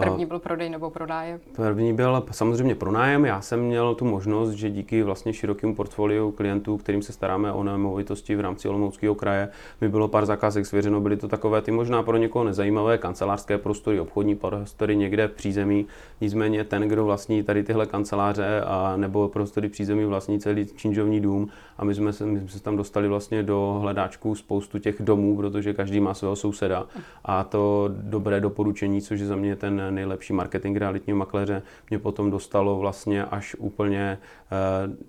První 0.00 0.26
byl 0.26 0.38
prodej 0.38 0.70
nebo 0.70 0.90
prodájem? 0.90 1.40
První 1.56 1.92
byl 1.92 2.24
samozřejmě 2.30 2.74
pronájem. 2.74 3.24
Já 3.24 3.40
jsem 3.40 3.60
měl 3.60 3.94
tu 3.94 4.04
možnost, 4.04 4.50
že 4.50 4.70
díky 4.70 5.02
vlastně 5.02 5.32
širokému 5.32 5.74
portfoliu 5.74 6.30
klientů, 6.30 6.76
kterým 6.76 7.02
se 7.02 7.12
staráme 7.12 7.52
o 7.52 7.62
nemovitosti 7.62 8.36
v 8.36 8.40
rámci 8.40 8.68
Olomouckého 8.68 9.14
kraje, 9.14 9.48
mi 9.80 9.88
bylo 9.88 10.08
pár 10.08 10.26
zakázek 10.26 10.66
svěřeno. 10.66 11.00
Byly 11.00 11.16
to 11.16 11.28
takové 11.28 11.62
ty 11.62 11.70
možná 11.70 12.02
pro 12.02 12.16
někoho 12.16 12.44
nezajímavé 12.44 12.98
kancelářské 12.98 13.58
prostory, 13.58 14.00
obchodní 14.00 14.34
prostory 14.34 14.96
někde 14.96 15.28
v 15.28 15.32
přízemí. 15.32 15.86
Nicméně 16.20 16.64
ten, 16.64 16.82
kdo 16.82 17.04
vlastní 17.04 17.42
tady 17.42 17.62
tyhle 17.62 17.86
kanceláře 17.86 18.60
a 18.66 18.96
nebo 18.96 19.28
prostory 19.28 19.68
přízemí 19.68 20.04
vlastní 20.04 20.40
celý 20.40 20.66
činžovní 20.66 21.20
dům 21.20 21.48
a 21.78 21.84
my 21.84 21.94
jsme, 21.94 22.12
se, 22.12 22.26
my 22.26 22.40
jsme 22.40 22.48
se 22.48 22.62
tam 22.62 22.76
dostali 22.76 23.08
vlastně 23.08 23.42
do 23.42 23.78
hledáčku 23.80 24.34
spoustu 24.34 24.78
těch 24.78 25.02
domů, 25.02 25.36
protože 25.36 25.74
každý 25.74 26.00
má 26.00 26.14
svého 26.14 26.36
souseda 26.36 26.86
a 27.24 27.44
to 27.44 27.90
dobré 27.92 28.40
doporučení, 28.40 29.02
což 29.02 29.20
je 29.20 29.26
za 29.26 29.36
mě 29.36 29.56
ten 29.56 29.73
nejlepší 29.74 30.32
marketing 30.32 30.76
realitního 30.76 31.18
makléře, 31.18 31.62
mě 31.90 31.98
potom 31.98 32.30
dostalo 32.30 32.78
vlastně 32.78 33.24
až 33.24 33.56
úplně 33.58 34.18
eh, 34.52 34.56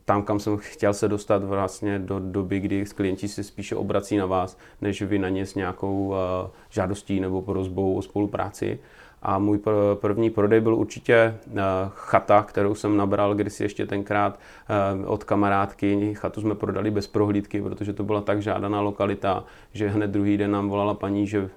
tam, 0.05 0.23
kam 0.23 0.39
jsem 0.39 0.57
chtěl 0.57 0.93
se 0.93 1.07
dostat 1.07 1.43
vlastně 1.43 1.99
do 1.99 2.19
doby, 2.19 2.59
kdy 2.59 2.85
klienti 2.85 3.27
se 3.27 3.43
spíše 3.43 3.75
obrací 3.75 4.17
na 4.17 4.25
vás, 4.25 4.57
než 4.81 5.01
vy 5.01 5.19
na 5.19 5.29
ně 5.29 5.45
s 5.45 5.55
nějakou 5.55 6.15
eh, 6.15 6.49
žádostí 6.69 7.19
nebo 7.19 7.41
prozbou 7.41 7.95
o 7.95 8.01
spolupráci. 8.01 8.79
A 9.27 9.39
můj 9.39 9.59
první 9.93 10.29
prodej 10.29 10.61
byl 10.61 10.75
určitě 10.75 11.15
eh, 11.15 11.61
chata, 11.93 12.43
kterou 12.43 12.75
jsem 12.75 12.97
nabral 12.97 13.35
kdysi 13.35 13.63
ještě 13.63 13.85
tenkrát 13.85 14.39
eh, 14.69 15.05
od 15.05 15.23
kamarádky. 15.23 16.13
Chatu 16.13 16.41
jsme 16.41 16.55
prodali 16.55 16.91
bez 16.91 17.07
prohlídky, 17.07 17.61
protože 17.61 17.93
to 17.93 18.03
byla 18.03 18.21
tak 18.21 18.41
žádaná 18.41 18.81
lokalita, 18.81 19.43
že 19.73 19.89
hned 19.89 20.11
druhý 20.11 20.37
den 20.37 20.51
nám 20.51 20.69
volala 20.69 20.93
paní, 20.93 21.27
že 21.27 21.49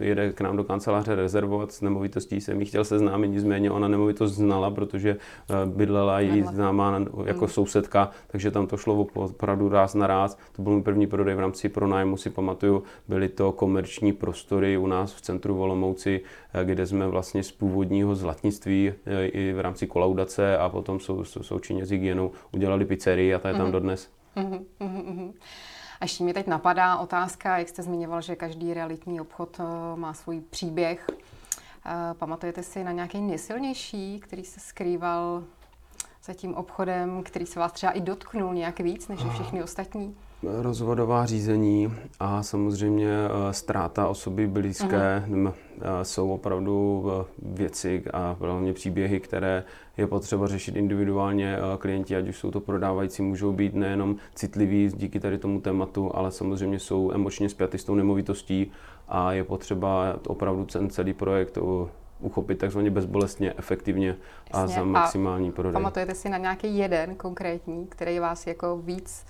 eh, 0.00 0.04
jede 0.04 0.32
k 0.32 0.40
nám 0.40 0.56
do 0.56 0.64
kanceláře 0.64 1.14
rezervovat 1.14 1.72
s 1.72 1.80
nemovitostí. 1.80 2.40
Jsem 2.40 2.60
jí 2.60 2.66
chtěl 2.66 2.84
seznámit, 2.84 3.28
nicméně 3.28 3.70
ona 3.70 3.88
nemovitost 3.88 4.32
znala, 4.32 4.70
protože 4.70 5.16
bydlela 5.66 6.20
jí 6.20 6.42
známá 6.42 7.00
jako 7.24 7.44
hmm. 7.44 7.48
sousedka, 7.48 8.10
takže 8.26 8.50
tam 8.50 8.66
to 8.66 8.76
šlo 8.76 9.06
opravdu 9.14 9.68
ráz 9.68 9.94
na 9.94 10.06
ráz. 10.06 10.38
To 10.52 10.62
byl 10.62 10.72
můj 10.72 10.82
první 10.82 11.06
prodej 11.06 11.34
v 11.34 11.40
rámci 11.40 11.68
pronájmu, 11.68 12.16
si 12.16 12.30
pamatuju. 12.30 12.82
Byly 13.08 13.28
to 13.28 13.52
komerční 13.52 14.12
prostory 14.12 14.76
u 14.76 14.86
nás 14.86 15.14
v 15.14 15.20
centru 15.20 15.54
Volomouci, 15.54 16.20
kde 16.64 16.86
jsme 16.86 17.11
vlastně 17.12 17.42
z 17.42 17.52
původního 17.52 18.14
zlatnictví 18.14 18.92
e, 19.06 19.26
i 19.26 19.52
v 19.52 19.60
rámci 19.60 19.86
kolaudace 19.86 20.58
a 20.58 20.68
potom 20.68 21.00
sou, 21.00 21.24
sou, 21.24 21.42
součinně 21.42 21.86
s 21.86 21.90
hygienou 21.90 22.30
udělali 22.52 22.84
pizzerii 22.84 23.34
a 23.34 23.38
ta 23.38 23.48
je 23.48 23.54
tam 23.54 23.66
mm-hmm. 23.66 23.72
dodnes. 23.72 24.10
Mm-hmm. 24.36 25.32
A 26.00 26.04
ještě 26.04 26.24
mi 26.24 26.34
teď 26.34 26.46
napadá 26.46 26.96
otázka, 26.96 27.58
jak 27.58 27.68
jste 27.68 27.82
zmiňoval, 27.82 28.20
že 28.20 28.36
každý 28.36 28.74
realitní 28.74 29.20
obchod 29.20 29.60
e, 29.60 29.62
má 29.96 30.14
svůj 30.14 30.40
příběh. 30.40 31.06
E, 31.10 32.14
pamatujete 32.14 32.62
si 32.62 32.84
na 32.84 32.92
nějaký 32.92 33.20
nejsilnější, 33.20 34.20
který 34.20 34.44
se 34.44 34.60
skrýval 34.60 35.44
za 36.24 36.34
tím 36.34 36.54
obchodem, 36.54 37.22
který 37.22 37.46
se 37.46 37.60
vás 37.60 37.72
třeba 37.72 37.92
i 37.92 38.00
dotknul 38.00 38.54
nějak 38.54 38.80
víc 38.80 39.08
než 39.08 39.20
všechny 39.20 39.62
ostatní? 39.62 40.16
rozvodová 40.42 41.26
řízení 41.26 41.94
a 42.20 42.42
samozřejmě 42.42 43.10
eh, 43.10 43.52
ztráta 43.52 44.08
osoby 44.08 44.46
blízké 44.46 45.24
uh-huh. 45.28 45.52
jsou 46.02 46.30
opravdu 46.30 47.04
eh, 47.10 47.24
věci 47.42 48.02
a 48.12 48.36
hlavně 48.40 48.72
příběhy, 48.72 49.20
které 49.20 49.64
je 49.96 50.06
potřeba 50.06 50.46
řešit 50.46 50.76
individuálně. 50.76 51.58
Klienti, 51.78 52.16
ať 52.16 52.28
už 52.28 52.38
jsou 52.38 52.50
to 52.50 52.60
prodávající, 52.60 53.22
můžou 53.22 53.52
být 53.52 53.74
nejenom 53.74 54.16
citliví 54.34 54.90
díky 54.96 55.20
tady 55.20 55.38
tomu 55.38 55.60
tématu, 55.60 56.16
ale 56.16 56.32
samozřejmě 56.32 56.78
jsou 56.78 57.12
emočně 57.14 57.48
spjaty 57.48 57.78
s 57.78 57.84
tou 57.84 57.94
nemovitostí 57.94 58.70
a 59.08 59.32
je 59.32 59.44
potřeba 59.44 60.16
opravdu 60.26 60.64
ten 60.64 60.90
celý 60.90 61.12
projekt 61.12 61.58
uchopit 62.22 62.58
takzvaně 62.58 62.90
bezbolestně, 62.90 63.54
efektivně 63.56 64.16
a 64.52 64.60
Jasně. 64.60 64.74
za 64.74 64.84
maximální 64.84 65.52
prodej. 65.52 65.72
Pamatujete 65.72 66.14
si 66.14 66.28
na 66.28 66.38
nějaký 66.38 66.78
jeden 66.78 67.14
konkrétní, 67.14 67.86
který 67.86 68.18
vás 68.18 68.46
jako 68.46 68.76
víc 68.76 69.24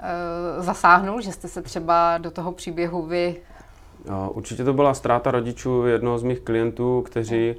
Eh, 0.00 0.62
zasáhnul, 0.62 1.20
že 1.20 1.32
jste 1.32 1.48
se 1.48 1.62
třeba 1.62 2.18
do 2.18 2.30
toho 2.30 2.52
příběhu 2.52 3.02
vy 3.02 3.36
Určitě 4.28 4.64
to 4.64 4.72
byla 4.72 4.94
ztráta 4.94 5.30
rodičů 5.30 5.86
jednoho 5.86 6.18
z 6.18 6.22
mých 6.22 6.40
klientů, 6.40 7.02
kteří 7.02 7.54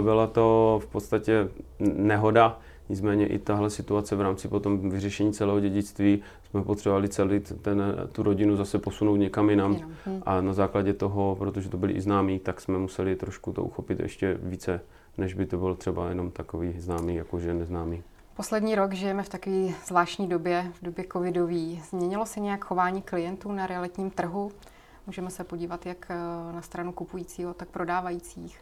byla 0.00 0.26
to 0.26 0.80
v 0.82 0.86
podstatě 0.86 1.48
nehoda. 1.78 2.58
Nicméně 2.88 3.26
i 3.26 3.38
tahle 3.38 3.70
situace 3.70 4.16
v 4.16 4.20
rámci 4.20 4.48
potom 4.48 4.90
vyřešení 4.90 5.32
celého 5.32 5.60
dědictví 5.60 6.22
jsme 6.50 6.62
potřebovali 6.62 7.08
celý 7.08 7.40
ten, 7.40 7.82
tu 8.12 8.22
rodinu 8.22 8.56
zase 8.56 8.78
posunout 8.78 9.16
někam 9.16 9.50
jinam. 9.50 9.76
Hm. 10.06 10.22
A 10.26 10.40
na 10.40 10.52
základě 10.52 10.92
toho, 10.92 11.36
protože 11.38 11.68
to 11.68 11.76
byli 11.76 11.92
i 11.92 12.00
známí, 12.00 12.38
tak 12.38 12.60
jsme 12.60 12.78
museli 12.78 13.16
trošku 13.16 13.52
to 13.52 13.62
uchopit 13.62 14.00
ještě 14.00 14.38
více, 14.42 14.80
než 15.18 15.34
by 15.34 15.46
to 15.46 15.58
byl 15.58 15.74
třeba 15.74 16.08
jenom 16.08 16.30
takový 16.30 16.74
známý, 16.80 17.14
jakože 17.14 17.54
neznámý. 17.54 18.02
Poslední 18.36 18.74
rok 18.74 18.92
žijeme 18.92 19.22
v 19.22 19.28
takové 19.28 19.68
zvláštní 19.86 20.28
době, 20.28 20.72
v 20.80 20.84
době 20.84 21.04
covidové. 21.12 21.82
Změnilo 21.90 22.26
se 22.26 22.40
nějak 22.40 22.64
chování 22.64 23.02
klientů 23.02 23.52
na 23.52 23.66
realitním 23.66 24.10
trhu? 24.10 24.52
Můžeme 25.06 25.30
se 25.30 25.44
podívat 25.44 25.86
jak 25.86 26.06
eh, 26.10 26.14
na 26.52 26.62
stranu 26.62 26.92
kupujícího, 26.92 27.54
tak 27.54 27.68
prodávajících. 27.68 28.58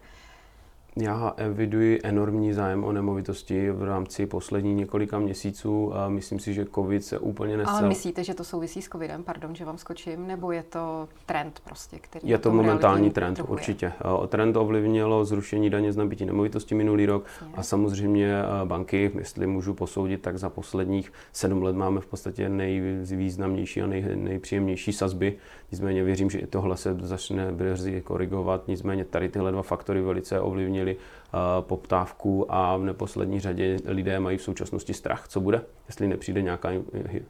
Já 0.96 1.34
eviduji 1.36 2.00
enormní 2.04 2.52
zájem 2.52 2.84
o 2.84 2.92
nemovitosti 2.92 3.70
v 3.70 3.82
rámci 3.82 4.26
posledních 4.26 4.76
několika 4.76 5.18
měsíců 5.18 5.96
a 5.96 6.08
myslím 6.08 6.38
si, 6.38 6.54
že 6.54 6.66
covid 6.74 7.04
se 7.04 7.18
úplně 7.18 7.56
nescel. 7.56 7.76
Ale 7.76 7.88
myslíte, 7.88 8.24
že 8.24 8.34
to 8.34 8.44
souvisí 8.44 8.82
s 8.82 8.88
covidem, 8.88 9.22
pardon, 9.22 9.54
že 9.54 9.64
vám 9.64 9.78
skočím, 9.78 10.26
nebo 10.26 10.52
je 10.52 10.62
to 10.62 11.08
trend 11.26 11.60
prostě, 11.64 11.98
který 12.00 12.28
Je 12.28 12.38
to 12.38 12.52
momentální 12.52 13.10
trend, 13.10 13.34
trhuje. 13.34 13.52
určitě. 13.52 13.92
Trend 14.28 14.56
ovlivnilo 14.56 15.24
zrušení 15.24 15.70
daně 15.70 15.92
z 15.92 15.96
nabití 15.96 16.24
nemovitosti 16.24 16.74
minulý 16.74 17.06
rok 17.06 17.24
Jasně. 17.40 17.54
a 17.56 17.62
samozřejmě 17.62 18.34
banky, 18.64 19.10
jestli 19.18 19.46
můžu 19.46 19.74
posoudit, 19.74 20.22
tak 20.22 20.38
za 20.38 20.50
posledních 20.50 21.12
sedm 21.32 21.62
let 21.62 21.76
máme 21.76 22.00
v 22.00 22.06
podstatě 22.06 22.48
nejvýznamnější 22.48 23.82
a 23.82 23.86
nej, 23.86 24.04
nejpříjemnější 24.14 24.92
sazby. 24.92 25.36
Nicméně 25.72 26.04
věřím, 26.04 26.30
že 26.30 26.38
i 26.38 26.46
tohle 26.46 26.76
se 26.76 26.96
začne 27.00 27.52
brzy 27.52 28.00
korigovat. 28.00 28.68
Nicméně 28.68 29.04
tady 29.04 29.28
tyhle 29.28 29.52
dva 29.52 29.62
faktory 29.62 30.02
velice 30.02 30.40
ovlivní 30.40 30.79
ovlivnili 30.80 30.96
eh, 30.96 31.62
poptávku 31.62 32.46
a 32.54 32.76
v 32.76 32.82
neposlední 32.82 33.40
řadě 33.40 33.76
lidé 33.84 34.20
mají 34.20 34.38
v 34.38 34.42
současnosti 34.42 34.94
strach, 34.94 35.28
co 35.28 35.40
bude, 35.40 35.62
jestli 35.86 36.08
nepřijde 36.08 36.42
nějaká 36.42 36.68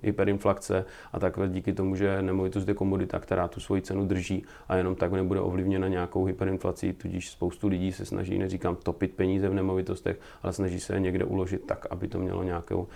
hyperinflace 0.02 0.84
a 1.12 1.18
takhle 1.18 1.48
díky 1.48 1.72
tomu, 1.72 1.96
že 1.96 2.22
nemovitost 2.22 2.68
je 2.68 2.74
komodita, 2.74 3.18
která 3.18 3.48
tu 3.48 3.60
svoji 3.60 3.82
cenu 3.82 4.06
drží 4.06 4.44
a 4.68 4.76
jenom 4.76 4.94
tak 4.94 5.12
nebude 5.12 5.40
ovlivněna 5.40 5.88
nějakou 5.88 6.24
hyperinflací, 6.24 6.92
tudíž 6.92 7.30
spoustu 7.30 7.68
lidí 7.68 7.92
se 7.92 8.04
snaží, 8.04 8.38
neříkám 8.38 8.76
topit 8.76 9.14
peníze 9.14 9.48
v 9.48 9.54
nemovitostech, 9.54 10.20
ale 10.42 10.52
snaží 10.52 10.80
se 10.80 10.94
je 10.94 11.00
někde 11.00 11.24
uložit 11.24 11.66
tak, 11.66 11.86
aby 11.90 12.08
to 12.08 12.18
mělo 12.18 12.42
nějakou, 12.42 12.88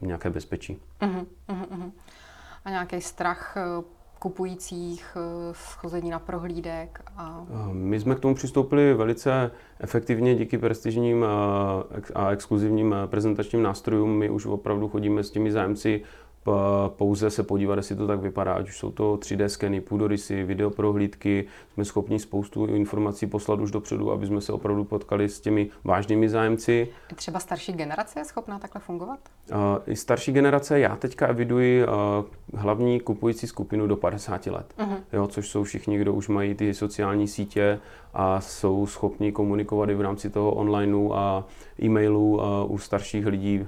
nějaké 0.00 0.30
bezpečí. 0.30 0.78
Uh-huh, 1.00 1.26
uh-huh. 1.48 1.90
A 2.64 2.70
nějaký 2.70 3.00
strach 3.00 3.56
eh, 3.56 3.84
kupujících, 4.22 5.16
eh, 5.16 5.54
schození 5.54 6.10
na 6.10 6.18
prohlídek? 6.18 7.02
A... 7.16 7.46
My 7.72 8.00
jsme 8.00 8.14
k 8.14 8.20
tomu 8.20 8.34
přistoupili 8.34 8.94
velice 8.94 9.50
efektivně 9.80 10.34
díky 10.34 10.58
prestižním 10.58 11.24
a 12.14 12.30
exkluzivním 12.30 12.94
prezentačním 13.06 13.62
nástrojům. 13.62 14.10
My 14.10 14.30
už 14.30 14.46
opravdu 14.46 14.88
chodíme 14.88 15.24
s 15.24 15.30
těmi 15.30 15.52
zájemci 15.52 16.02
pouze 16.88 17.30
se 17.30 17.42
podívat, 17.42 17.76
jestli 17.76 17.96
to 17.96 18.06
tak 18.06 18.20
vypadá, 18.20 18.54
ať 18.54 18.68
už 18.68 18.78
jsou 18.78 18.90
to 18.90 19.16
3D 19.16 19.46
skeny, 19.46 19.80
půdorysy, 19.80 20.44
videoprohlídky, 20.44 21.44
jsme 21.74 21.84
schopni 21.84 22.18
spoustu 22.18 22.66
informací 22.66 23.26
poslat 23.26 23.60
už 23.60 23.70
dopředu, 23.70 24.12
aby 24.12 24.26
jsme 24.26 24.40
se 24.40 24.52
opravdu 24.52 24.84
potkali 24.84 25.28
s 25.28 25.40
těmi 25.40 25.70
vážnými 25.84 26.28
zájemci. 26.28 26.88
Třeba 27.14 27.40
starší 27.40 27.72
generace 27.72 28.20
je 28.20 28.24
schopná 28.24 28.58
takhle 28.58 28.80
fungovat? 28.80 29.18
Uh, 29.50 29.56
I 29.86 29.96
starší 29.96 30.32
generace, 30.32 30.80
já 30.80 30.96
teďka 30.96 31.26
eviduji 31.26 31.84
uh, 31.84 31.90
hlavní 32.60 33.00
kupující 33.00 33.46
skupinu 33.46 33.86
do 33.86 33.96
50 33.96 34.46
let, 34.46 34.74
uh-huh. 34.78 34.96
jo, 35.12 35.26
což 35.26 35.48
jsou 35.48 35.64
všichni, 35.64 35.98
kdo 35.98 36.12
už 36.12 36.28
mají 36.28 36.54
ty 36.54 36.74
sociální 36.74 37.28
sítě 37.28 37.80
a 38.14 38.40
jsou 38.40 38.86
schopni 38.86 39.32
komunikovat 39.32 39.90
i 39.90 39.94
v 39.94 40.00
rámci 40.00 40.30
toho 40.30 40.50
onlineu 40.50 41.12
a 41.12 41.46
e-mailů 41.82 42.36
uh, 42.36 42.72
u 42.72 42.78
starších 42.78 43.26
lidí 43.26 43.66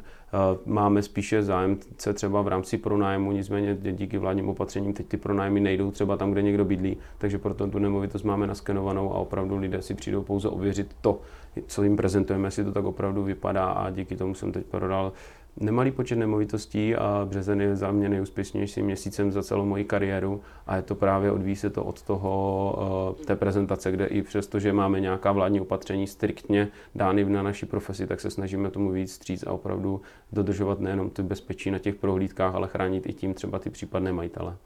máme 0.66 1.02
spíše 1.02 1.42
zájemce 1.42 2.12
třeba 2.12 2.42
v 2.42 2.48
rámci 2.48 2.78
pronájmu, 2.78 3.32
nicméně 3.32 3.78
díky 3.92 4.18
vládním 4.18 4.48
opatřením 4.48 4.92
teď 4.92 5.06
ty 5.06 5.16
pronájmy 5.16 5.60
nejdou 5.60 5.90
třeba 5.90 6.16
tam, 6.16 6.32
kde 6.32 6.42
někdo 6.42 6.64
bydlí, 6.64 6.96
takže 7.18 7.38
proto 7.38 7.66
tu 7.66 7.78
nemovitost 7.78 8.22
máme 8.22 8.46
naskenovanou 8.46 9.12
a 9.12 9.18
opravdu 9.18 9.56
lidé 9.56 9.82
si 9.82 9.94
přijdou 9.94 10.22
pouze 10.22 10.48
ověřit 10.48 10.96
to, 11.00 11.20
co 11.66 11.82
jim 11.82 11.96
prezentujeme, 11.96 12.46
jestli 12.46 12.64
to 12.64 12.72
tak 12.72 12.84
opravdu 12.84 13.22
vypadá 13.22 13.66
a 13.66 13.90
díky 13.90 14.16
tomu 14.16 14.34
jsem 14.34 14.52
teď 14.52 14.66
prodal 14.66 15.12
nemalý 15.56 15.90
počet 15.90 16.16
nemovitostí 16.16 16.96
a 16.96 17.26
březen 17.30 17.60
je 17.60 17.76
za 17.76 17.90
mě 17.90 18.08
nejúspěšnějším 18.08 18.84
měsícem 18.84 19.32
za 19.32 19.42
celou 19.42 19.64
moji 19.64 19.84
kariéru 19.84 20.42
a 20.66 20.76
je 20.76 20.82
to 20.82 20.94
právě 20.94 21.32
odvíjí 21.32 21.56
se 21.56 21.70
to 21.70 21.84
od 21.84 22.02
toho, 22.02 23.16
eh, 23.20 23.24
té 23.24 23.36
prezentace, 23.36 23.92
kde 23.92 24.06
i 24.06 24.22
přesto, 24.22 24.60
že 24.60 24.72
máme 24.72 25.00
nějaká 25.00 25.32
vládní 25.32 25.60
opatření 25.60 26.06
striktně 26.06 26.68
dány 26.94 27.24
na 27.24 27.42
naší 27.42 27.66
profesi, 27.66 28.06
tak 28.06 28.20
se 28.20 28.30
snažíme 28.30 28.70
tomu 28.70 28.90
víc 28.90 29.12
stříc 29.12 29.44
a 29.46 29.52
opravdu 29.52 30.00
dodržovat 30.32 30.80
nejenom 30.80 31.10
ty 31.10 31.22
bezpečí 31.22 31.70
na 31.70 31.78
těch 31.78 31.94
prohlídkách, 31.94 32.54
ale 32.54 32.68
chránit 32.68 33.06
i 33.06 33.12
tím 33.12 33.34
třeba 33.34 33.58
ty 33.58 33.70
případné 33.70 34.12
majitele. 34.12 34.56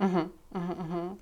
Uh-huh, 0.00 0.28
uh-huh. 0.54 1.16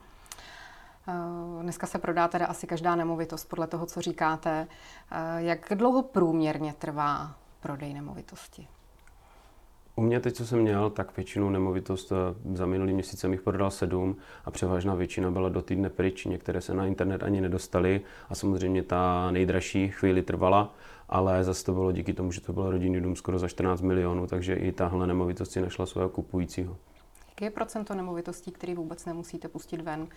Dneska 1.63 1.87
se 1.87 1.99
prodá 1.99 2.29
teda 2.29 2.47
asi 2.47 2.67
každá 2.67 2.97
nemovitost 2.97 3.45
podle 3.45 3.67
toho, 3.67 3.87
co 3.87 4.01
říkáte. 4.01 4.67
Jak 5.37 5.73
dlouho 5.75 6.03
průměrně 6.03 6.75
trvá 6.79 7.35
prodej 7.61 7.95
nemovitosti? 7.95 8.69
U 9.97 10.03
mě 10.03 10.21
teď, 10.21 10.35
co 10.35 10.47
jsem 10.47 10.59
měl, 10.59 10.91
tak 10.91 11.17
většinu 11.17 11.51
nemovitost 11.51 12.13
eh, 12.13 12.57
za 12.57 12.67
minulý 12.67 12.93
měsíc 12.93 13.21
jsem 13.21 13.33
jich 13.33 13.43
prodal 13.43 13.71
sedm 13.71 14.17
a 14.45 14.51
převážná 14.51 14.95
většina 14.95 15.31
byla 15.31 15.49
do 15.49 15.63
týdne 15.63 15.91
pryč, 15.91 16.25
některé 16.25 16.61
se 16.61 16.75
na 16.75 16.87
internet 16.87 17.23
ani 17.23 17.41
nedostaly 17.41 18.01
a 18.29 18.35
samozřejmě 18.35 18.83
ta 18.83 19.31
nejdražší 19.31 19.89
chvíli 19.89 20.23
trvala, 20.23 20.75
ale 21.09 21.45
zase 21.45 21.65
to 21.65 21.73
bylo 21.73 21.93
díky 21.93 22.13
tomu, 22.13 22.33
že 22.33 22.41
to 22.41 22.53
byl 22.53 22.71
rodinný 22.71 23.01
dům 23.01 23.17
skoro 23.17 23.39
za 23.39 23.49
14 23.49 23.81
milionů, 23.81 24.27
takže 24.27 24.55
i 24.55 24.73
tahle 24.73 25.07
nemovitost 25.07 25.51
si 25.51 25.61
našla 25.61 25.87
svého 25.87 26.09
kupujícího. 26.09 26.77
Jaké 27.29 27.45
je 27.45 27.51
procento 27.51 27.95
nemovitostí, 27.95 28.51
které 28.51 28.75
vůbec 28.75 29.07
nemusíte 29.07 29.49
pustit 29.49 29.81
ven? 29.81 30.09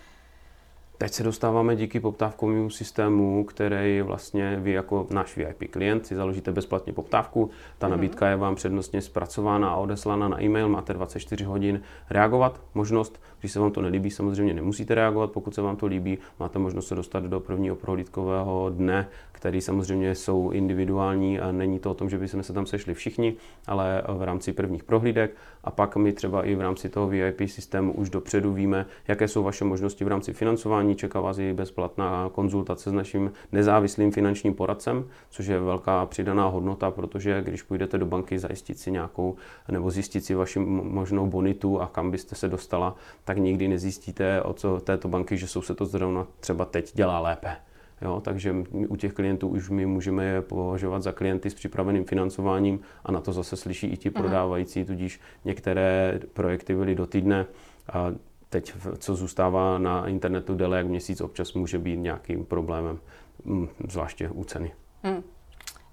Teď 0.98 1.12
se 1.12 1.22
dostáváme 1.22 1.76
díky 1.76 2.00
poptávkovému 2.00 2.70
systému, 2.70 3.44
který 3.44 4.02
vlastně 4.02 4.56
vy 4.60 4.72
jako 4.72 5.06
náš 5.10 5.36
VIP 5.36 5.70
klient 5.70 6.06
si 6.06 6.14
založíte 6.14 6.52
bezplatně 6.52 6.92
poptávku. 6.92 7.50
Ta 7.78 7.86
mm-hmm. 7.86 7.90
nabídka 7.90 8.28
je 8.28 8.36
vám 8.36 8.54
přednostně 8.54 9.02
zpracována 9.02 9.68
a 9.70 9.76
odeslána 9.76 10.28
na 10.28 10.42
e-mail. 10.42 10.68
Máte 10.68 10.92
24 10.92 11.44
hodin 11.44 11.80
reagovat. 12.10 12.60
Možnost, 12.74 13.20
když 13.44 13.52
se 13.52 13.60
vám 13.60 13.70
to 13.70 13.82
nelíbí, 13.82 14.10
samozřejmě 14.10 14.54
nemusíte 14.54 14.94
reagovat. 14.94 15.30
Pokud 15.30 15.54
se 15.54 15.62
vám 15.62 15.76
to 15.76 15.86
líbí, 15.86 16.18
máte 16.40 16.58
možnost 16.58 16.86
se 16.86 16.94
dostat 16.94 17.24
do 17.24 17.40
prvního 17.40 17.76
prohlídkového 17.76 18.70
dne, 18.70 19.08
který 19.32 19.60
samozřejmě 19.60 20.14
jsou 20.14 20.50
individuální. 20.50 21.40
A 21.40 21.52
není 21.52 21.78
to 21.78 21.90
o 21.90 21.94
tom, 21.94 22.10
že 22.10 22.18
by 22.18 22.28
se 22.28 22.52
tam 22.52 22.66
sešli 22.66 22.94
všichni, 22.94 23.34
ale 23.66 24.02
v 24.08 24.22
rámci 24.22 24.52
prvních 24.52 24.84
prohlídek. 24.84 25.36
A 25.64 25.70
pak 25.70 25.96
my 25.96 26.12
třeba 26.12 26.42
i 26.44 26.54
v 26.54 26.60
rámci 26.60 26.88
toho 26.88 27.08
VIP 27.08 27.40
systému 27.46 27.92
už 27.92 28.10
dopředu 28.10 28.52
víme, 28.52 28.86
jaké 29.08 29.28
jsou 29.28 29.42
vaše 29.42 29.64
možnosti 29.64 30.04
v 30.04 30.08
rámci 30.08 30.32
financování 30.32 30.94
čeká 30.94 31.20
vás 31.20 31.38
i 31.38 31.52
bezplatná 31.52 32.30
konzultace 32.32 32.90
s 32.90 32.92
naším 32.92 33.32
nezávislým 33.52 34.12
finančním 34.12 34.54
poradcem, 34.54 35.04
což 35.30 35.46
je 35.46 35.60
velká 35.60 36.06
přidaná 36.06 36.48
hodnota, 36.48 36.90
protože 36.90 37.42
když 37.42 37.62
půjdete 37.62 37.98
do 37.98 38.06
banky 38.06 38.38
zajistit 38.38 38.78
si 38.78 38.90
nějakou 38.90 39.36
nebo 39.70 39.90
zjistit 39.90 40.24
si 40.24 40.34
vaši 40.34 40.58
možnou 40.58 41.26
bonitu 41.26 41.80
a 41.80 41.86
kam 41.86 42.10
byste 42.10 42.34
se 42.34 42.48
dostala, 42.48 42.94
tak 43.24 43.33
nikdy 43.38 43.68
nezjistíte 43.68 44.42
od 44.42 44.64
této 44.84 45.08
banky, 45.08 45.36
že 45.36 45.48
jsou 45.48 45.62
se 45.62 45.74
to 45.74 45.86
zrovna 45.86 46.26
třeba 46.40 46.64
teď 46.64 46.94
dělá 46.94 47.20
lépe. 47.20 47.56
Jo, 48.02 48.20
takže 48.24 48.54
u 48.88 48.96
těch 48.96 49.12
klientů 49.12 49.48
už 49.48 49.70
my 49.70 49.86
můžeme 49.86 50.24
je 50.24 50.42
považovat 50.42 51.02
za 51.02 51.12
klienty 51.12 51.50
s 51.50 51.54
připraveným 51.54 52.04
financováním 52.04 52.80
a 53.04 53.12
na 53.12 53.20
to 53.20 53.32
zase 53.32 53.56
slyší 53.56 53.86
i 53.86 53.96
ti 53.96 54.10
prodávající, 54.10 54.84
tudíž 54.84 55.20
některé 55.44 56.20
projekty 56.32 56.74
byly 56.74 56.94
do 56.94 57.06
týdne. 57.06 57.46
A 57.92 58.12
teď, 58.48 58.72
co 58.98 59.14
zůstává 59.14 59.78
na 59.78 60.08
internetu 60.08 60.54
déle 60.54 60.76
jak 60.76 60.86
měsíc, 60.86 61.20
občas 61.20 61.52
může 61.52 61.78
být 61.78 61.96
nějakým 61.96 62.44
problémem, 62.44 62.98
mm, 63.44 63.68
zvláště 63.88 64.28
u 64.28 64.44
ceny. 64.44 64.72
Hmm. 65.02 65.22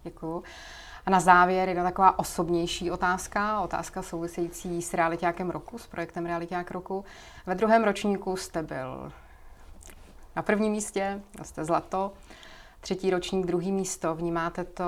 Děkuju. 0.03 0.43
A 1.05 1.09
na 1.09 1.19
závěr 1.19 1.69
jedna 1.69 1.83
taková 1.83 2.19
osobnější 2.19 2.91
otázka, 2.91 3.61
otázka 3.61 4.01
související 4.01 4.81
s 4.81 4.93
realitákem 4.93 5.49
roku, 5.49 5.77
s 5.77 5.87
projektem 5.87 6.25
realiták 6.25 6.71
roku. 6.71 7.05
Ve 7.45 7.55
druhém 7.55 7.83
ročníku 7.83 8.35
jste 8.35 8.63
byl 8.63 9.11
na 10.35 10.41
prvním 10.41 10.71
místě, 10.71 11.21
jste 11.41 11.65
zlato, 11.65 12.11
třetí 12.81 13.09
ročník, 13.09 13.45
druhý 13.45 13.71
místo. 13.71 14.15
Vnímáte 14.15 14.63
to 14.63 14.83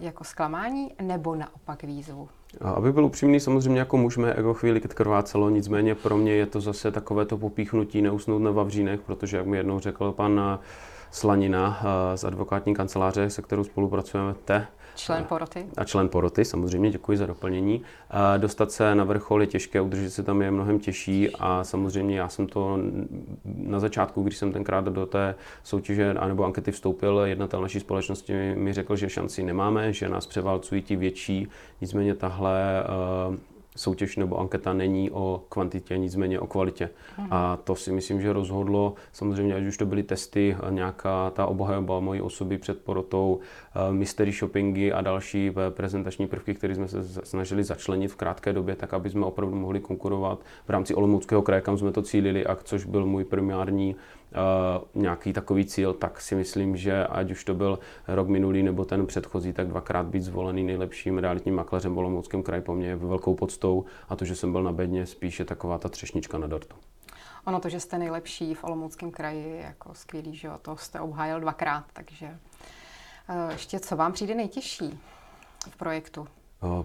jako 0.00 0.24
zklamání 0.24 0.90
nebo 1.02 1.34
naopak 1.34 1.82
výzvu? 1.82 2.28
Aby 2.60 2.92
byl 2.92 3.04
upřímný, 3.04 3.40
samozřejmě 3.40 3.78
jako 3.78 3.96
muž 3.96 4.16
mé 4.16 4.34
ego 4.34 4.54
chvíli 4.54 4.80
krvácelo, 4.80 5.50
nicméně 5.50 5.94
pro 5.94 6.16
mě 6.16 6.32
je 6.32 6.46
to 6.46 6.60
zase 6.60 6.90
takové 6.90 7.26
to 7.26 7.38
popíchnutí 7.38 8.02
neusnout 8.02 8.42
na 8.42 8.50
Vavřínech, 8.50 9.00
protože 9.00 9.36
jak 9.36 9.46
mi 9.46 9.56
jednou 9.56 9.80
řekl 9.80 10.12
pan 10.12 10.58
Slanina 11.10 11.80
eh, 11.80 12.16
z 12.16 12.24
advokátní 12.24 12.74
kanceláře, 12.74 13.30
se 13.30 13.42
kterou 13.42 13.64
spolupracujeme, 13.64 14.34
te, 14.44 14.66
Člen 15.04 15.24
poroty. 15.24 15.66
A 15.76 15.84
člen 15.84 16.08
poroty, 16.08 16.44
samozřejmě, 16.44 16.90
děkuji 16.90 17.18
za 17.18 17.26
doplnění. 17.26 17.82
Dostat 18.36 18.72
se 18.72 18.94
na 18.94 19.04
vrchol 19.04 19.40
je 19.40 19.46
těžké, 19.46 19.80
udržet 19.80 20.10
se 20.10 20.22
tam 20.22 20.42
je 20.42 20.50
mnohem 20.50 20.78
těžší 20.78 21.30
a 21.38 21.64
samozřejmě 21.64 22.18
já 22.18 22.28
jsem 22.28 22.46
to 22.46 22.78
na 23.44 23.78
začátku, 23.80 24.22
když 24.22 24.36
jsem 24.36 24.52
tenkrát 24.52 24.84
do 24.84 25.06
té 25.06 25.34
soutěže 25.62 26.10
anebo 26.10 26.44
ankety 26.44 26.72
vstoupil, 26.72 27.18
jednatel 27.24 27.62
naší 27.62 27.80
společnosti 27.80 28.54
mi 28.54 28.72
řekl, 28.72 28.96
že 28.96 29.08
šanci 29.08 29.42
nemáme, 29.42 29.92
že 29.92 30.08
nás 30.08 30.26
převálcují 30.26 30.82
ti 30.82 30.96
větší, 30.96 31.48
nicméně 31.80 32.14
tahle 32.14 32.84
uh, 33.28 33.36
soutěž 33.76 34.16
nebo 34.16 34.40
anketa 34.40 34.72
není 34.72 35.10
o 35.10 35.42
kvantitě, 35.48 35.98
nicméně 35.98 36.40
o 36.40 36.46
kvalitě. 36.46 36.90
Hmm. 37.16 37.28
A 37.30 37.56
to 37.56 37.74
si 37.74 37.92
myslím, 37.92 38.20
že 38.20 38.32
rozhodlo, 38.32 38.94
samozřejmě, 39.12 39.54
ať 39.54 39.62
už 39.62 39.76
to 39.76 39.86
byly 39.86 40.02
testy, 40.02 40.56
nějaká 40.70 41.30
ta 41.30 41.46
obhajoba 41.46 42.00
mojí 42.00 42.20
osoby 42.20 42.58
před 42.58 42.78
porotou, 42.78 43.38
eh, 43.40 43.92
mystery 43.92 44.32
shoppingy 44.32 44.92
a 44.92 45.00
další 45.00 45.50
eh, 45.50 45.70
prezentační 45.70 46.26
prvky, 46.26 46.54
které 46.54 46.74
jsme 46.74 46.88
se 46.88 47.04
snažili 47.04 47.64
začlenit 47.64 48.12
v 48.12 48.16
krátké 48.16 48.52
době, 48.52 48.76
tak 48.76 48.94
aby 48.94 49.10
jsme 49.10 49.26
opravdu 49.26 49.56
mohli 49.56 49.80
konkurovat 49.80 50.40
v 50.66 50.70
rámci 50.70 50.94
Olomouckého 50.94 51.42
kraje, 51.42 51.62
kam 51.62 51.78
jsme 51.78 51.92
to 51.92 52.02
cílili, 52.02 52.46
a 52.46 52.56
což 52.56 52.84
byl 52.84 53.06
můj 53.06 53.24
primární 53.24 53.96
nějaký 54.94 55.32
takový 55.32 55.64
cíl, 55.66 55.92
tak 55.92 56.20
si 56.20 56.34
myslím, 56.34 56.76
že 56.76 57.06
ať 57.06 57.30
už 57.30 57.44
to 57.44 57.54
byl 57.54 57.78
rok 58.08 58.28
minulý 58.28 58.62
nebo 58.62 58.84
ten 58.84 59.06
předchozí, 59.06 59.52
tak 59.52 59.68
dvakrát 59.68 60.06
být 60.06 60.22
zvolený 60.22 60.64
nejlepším 60.64 61.18
realitním 61.18 61.54
makléřem 61.54 61.94
v 61.94 61.98
Olomouckém 61.98 62.42
kraji 62.42 62.62
po 62.62 62.74
mně 62.74 62.86
je 62.86 62.96
velkou 62.96 63.34
podstou 63.34 63.84
a 64.08 64.16
to, 64.16 64.24
že 64.24 64.36
jsem 64.36 64.52
byl 64.52 64.62
na 64.62 64.72
bedně, 64.72 65.06
spíše 65.06 65.44
taková 65.44 65.78
ta 65.78 65.88
třešnička 65.88 66.38
na 66.38 66.46
dortu. 66.46 66.76
Ono 67.44 67.60
to, 67.60 67.68
že 67.68 67.80
jste 67.80 67.98
nejlepší 67.98 68.54
v 68.54 68.64
Olomouckém 68.64 69.10
kraji, 69.10 69.50
je 69.50 69.60
jako 69.60 69.94
skvělý, 69.94 70.36
že 70.36 70.48
to 70.62 70.76
jste 70.76 71.00
obhájil 71.00 71.40
dvakrát, 71.40 71.84
takže 71.92 72.26
uh, 72.26 73.50
ještě 73.52 73.80
co 73.80 73.96
vám 73.96 74.12
přijde 74.12 74.34
nejtěžší 74.34 74.98
v 75.70 75.76
projektu? 75.76 76.26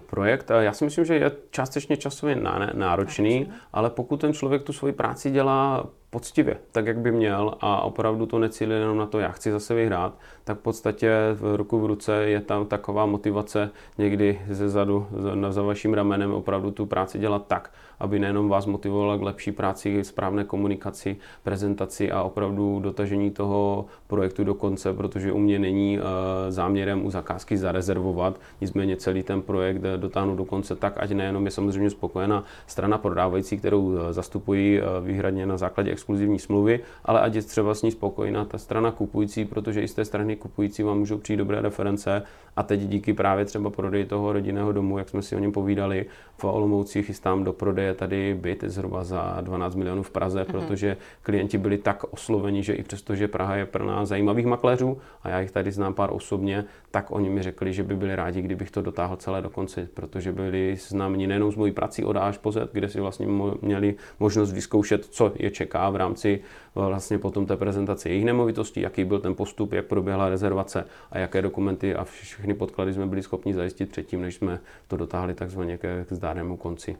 projekt. 0.06 0.50
Já 0.58 0.72
si 0.72 0.84
myslím, 0.84 1.04
že 1.04 1.14
je 1.14 1.32
částečně 1.50 1.96
časově 1.96 2.36
náročný, 2.72 3.52
ale 3.72 3.90
pokud 3.90 4.20
ten 4.20 4.32
člověk 4.32 4.62
tu 4.62 4.72
svoji 4.72 4.92
práci 4.92 5.30
dělá 5.30 5.86
poctivě, 6.16 6.56
tak 6.72 6.86
jak 6.86 6.98
by 6.98 7.12
měl 7.12 7.54
a 7.60 7.80
opravdu 7.80 8.26
to 8.26 8.38
necílí 8.38 8.72
jenom 8.72 8.98
na 8.98 9.06
to, 9.06 9.18
já 9.18 9.28
chci 9.28 9.52
zase 9.52 9.74
vyhrát, 9.74 10.18
tak 10.44 10.58
v 10.58 10.62
podstatě 10.62 11.10
v 11.34 11.56
ruku 11.56 11.80
v 11.80 11.86
ruce 11.86 12.14
je 12.24 12.40
tam 12.40 12.66
taková 12.66 13.06
motivace 13.06 13.70
někdy 13.98 14.40
ze 14.48 14.68
zadu 14.68 15.06
za, 15.16 15.52
za 15.52 15.62
vaším 15.62 15.94
ramenem 15.94 16.32
opravdu 16.32 16.70
tu 16.70 16.86
práci 16.86 17.18
dělat 17.18 17.46
tak, 17.46 17.72
aby 18.00 18.18
nejenom 18.18 18.48
vás 18.48 18.66
motivovala 18.66 19.16
k 19.16 19.22
lepší 19.22 19.52
práci, 19.52 20.04
správné 20.04 20.44
komunikaci, 20.44 21.16
prezentaci 21.42 22.12
a 22.12 22.22
opravdu 22.22 22.80
dotažení 22.80 23.30
toho 23.30 23.86
projektu 24.06 24.44
do 24.44 24.54
konce, 24.54 24.92
protože 24.94 25.32
u 25.32 25.38
mě 25.38 25.58
není 25.58 25.98
uh, 25.98 26.04
záměrem 26.48 27.06
u 27.06 27.10
zakázky 27.10 27.56
zarezervovat, 27.56 28.40
nicméně 28.60 28.96
celý 28.96 29.22
ten 29.22 29.42
projekt 29.42 29.82
dotáhnu 29.96 30.36
do 30.36 30.44
konce 30.44 30.76
tak, 30.76 30.94
ať 30.96 31.10
nejenom 31.10 31.44
je 31.44 31.50
samozřejmě 31.50 31.90
spokojená 31.90 32.44
strana 32.66 32.98
prodávající, 32.98 33.58
kterou 33.58 33.96
eh, 33.96 34.12
zastupují 34.12 34.80
výhradně 35.02 35.46
na 35.46 35.56
základě 35.56 35.90
exkluzivní 36.06 36.38
smlouvy, 36.38 36.80
ale 37.04 37.20
ať 37.20 37.34
je 37.34 37.42
třeba 37.42 37.74
s 37.74 37.82
ní 37.82 37.90
spokojená 37.90 38.44
ta 38.44 38.58
strana 38.58 38.90
kupující, 38.90 39.44
protože 39.44 39.82
i 39.82 39.88
z 39.88 39.94
té 39.94 40.04
strany 40.04 40.36
kupující 40.36 40.82
vám 40.82 40.98
můžou 40.98 41.18
přijít 41.18 41.36
dobré 41.36 41.60
reference 41.60 42.22
a 42.56 42.62
teď 42.62 42.80
díky 42.80 43.12
právě 43.12 43.44
třeba 43.44 43.70
prodeji 43.70 44.04
toho 44.06 44.32
rodinného 44.32 44.72
domu, 44.72 44.98
jak 44.98 45.08
jsme 45.08 45.22
si 45.22 45.36
o 45.36 45.38
něm 45.38 45.52
povídali, 45.52 46.06
v 46.38 46.44
Olomouci 46.44 47.02
chystám 47.02 47.44
do 47.44 47.52
prodeje 47.52 47.94
tady 47.94 48.34
byt 48.34 48.64
zhruba 48.66 49.04
za 49.04 49.38
12 49.40 49.74
milionů 49.74 50.02
v 50.02 50.10
Praze, 50.10 50.42
mm-hmm. 50.42 50.50
protože 50.50 50.96
klienti 51.22 51.58
byli 51.58 51.78
tak 51.78 52.04
osloveni, 52.10 52.62
že 52.62 52.72
i 52.72 52.82
přesto, 52.82 53.14
že 53.14 53.28
Praha 53.28 53.56
je 53.56 53.66
pro 53.66 53.86
nás 53.86 54.08
zajímavých 54.08 54.46
makléřů 54.46 54.98
a 55.22 55.28
já 55.28 55.40
jich 55.40 55.50
tady 55.50 55.72
znám 55.72 55.94
pár 55.94 56.10
osobně, 56.12 56.64
tak 56.90 57.10
oni 57.10 57.30
mi 57.30 57.42
řekli, 57.42 57.72
že 57.72 57.82
by 57.82 57.96
byli 57.96 58.16
rádi, 58.16 58.42
kdybych 58.42 58.70
to 58.70 58.82
dotáhl 58.82 59.16
celé 59.16 59.42
do 59.42 59.50
konce, 59.50 59.88
protože 59.94 60.32
byli 60.32 60.76
známí 60.88 61.26
nejenom 61.26 61.52
s 61.52 61.56
mojí 61.56 61.72
prací 61.72 62.04
od 62.04 62.16
A 62.16 62.20
až 62.20 62.38
po 62.38 62.52
Z, 62.52 62.72
kde 62.72 62.88
si 62.88 63.00
vlastně 63.00 63.26
měli 63.62 63.94
možnost 64.20 64.52
vyzkoušet, 64.52 65.04
co 65.04 65.32
je 65.34 65.50
čeká 65.50 65.85
v 65.90 65.96
rámci 65.96 66.42
vlastně 66.74 67.18
potom 67.18 67.46
té 67.46 67.56
prezentace 67.56 68.08
jejich 68.08 68.24
nemovitostí, 68.24 68.80
jaký 68.80 69.04
byl 69.04 69.18
ten 69.20 69.34
postup, 69.34 69.72
jak 69.72 69.86
proběhla 69.86 70.28
rezervace 70.28 70.84
a 71.10 71.18
jaké 71.18 71.42
dokumenty 71.42 71.94
a 71.94 72.04
všechny 72.04 72.54
podklady 72.54 72.94
jsme 72.94 73.06
byli 73.06 73.22
schopni 73.22 73.54
zajistit 73.54 73.90
předtím, 73.90 74.22
než 74.22 74.34
jsme 74.34 74.60
to 74.88 74.96
dotáhli 74.96 75.34
takzvaně 75.34 75.78
ke 75.78 76.06
zdárnému 76.10 76.56
konci. 76.56 76.96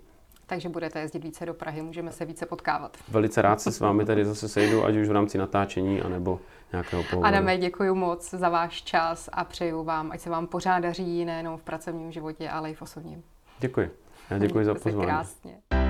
Takže 0.47 0.69
budete 0.69 1.01
jezdit 1.01 1.25
více 1.25 1.47
do 1.47 1.55
Prahy, 1.55 1.83
můžeme 1.83 2.13
se 2.13 2.25
více 2.25 2.47
potkávat. 2.47 2.97
Velice 3.09 3.43
rád 3.43 3.61
se 3.61 3.73
s 3.73 3.81
vámi 3.81 4.05
tady 4.05 4.25
zase 4.25 4.49
sejdu, 4.49 4.85
ať 4.85 4.97
už 4.97 5.09
v 5.09 5.13
rámci 5.13 5.39
natáčení, 5.39 6.03
anebo 6.03 6.41
nějakého 6.73 7.03
pohovoru. 7.03 7.27
Adame, 7.27 7.59
děkuji 7.59 7.95
moc 7.95 8.31
za 8.31 8.49
váš 8.49 8.83
čas 8.83 9.29
a 9.33 9.45
přeju 9.45 9.85
vám, 9.85 10.13
ať 10.13 10.21
se 10.21 10.31
vám 10.31 10.47
pořád 10.47 10.79
daří 10.79 11.25
nejenom 11.25 11.57
v 11.57 11.63
pracovním 11.63 12.13
životě, 12.13 12.51
ale 12.51 12.71
i 12.71 12.75
v 12.75 12.83
osobním. 12.83 13.23
Děkuji. 13.59 13.91
Já 14.31 14.39
děkuji 14.39 14.65
za 14.65 14.75
pozvání. 14.75 15.07
krásně. 15.07 15.86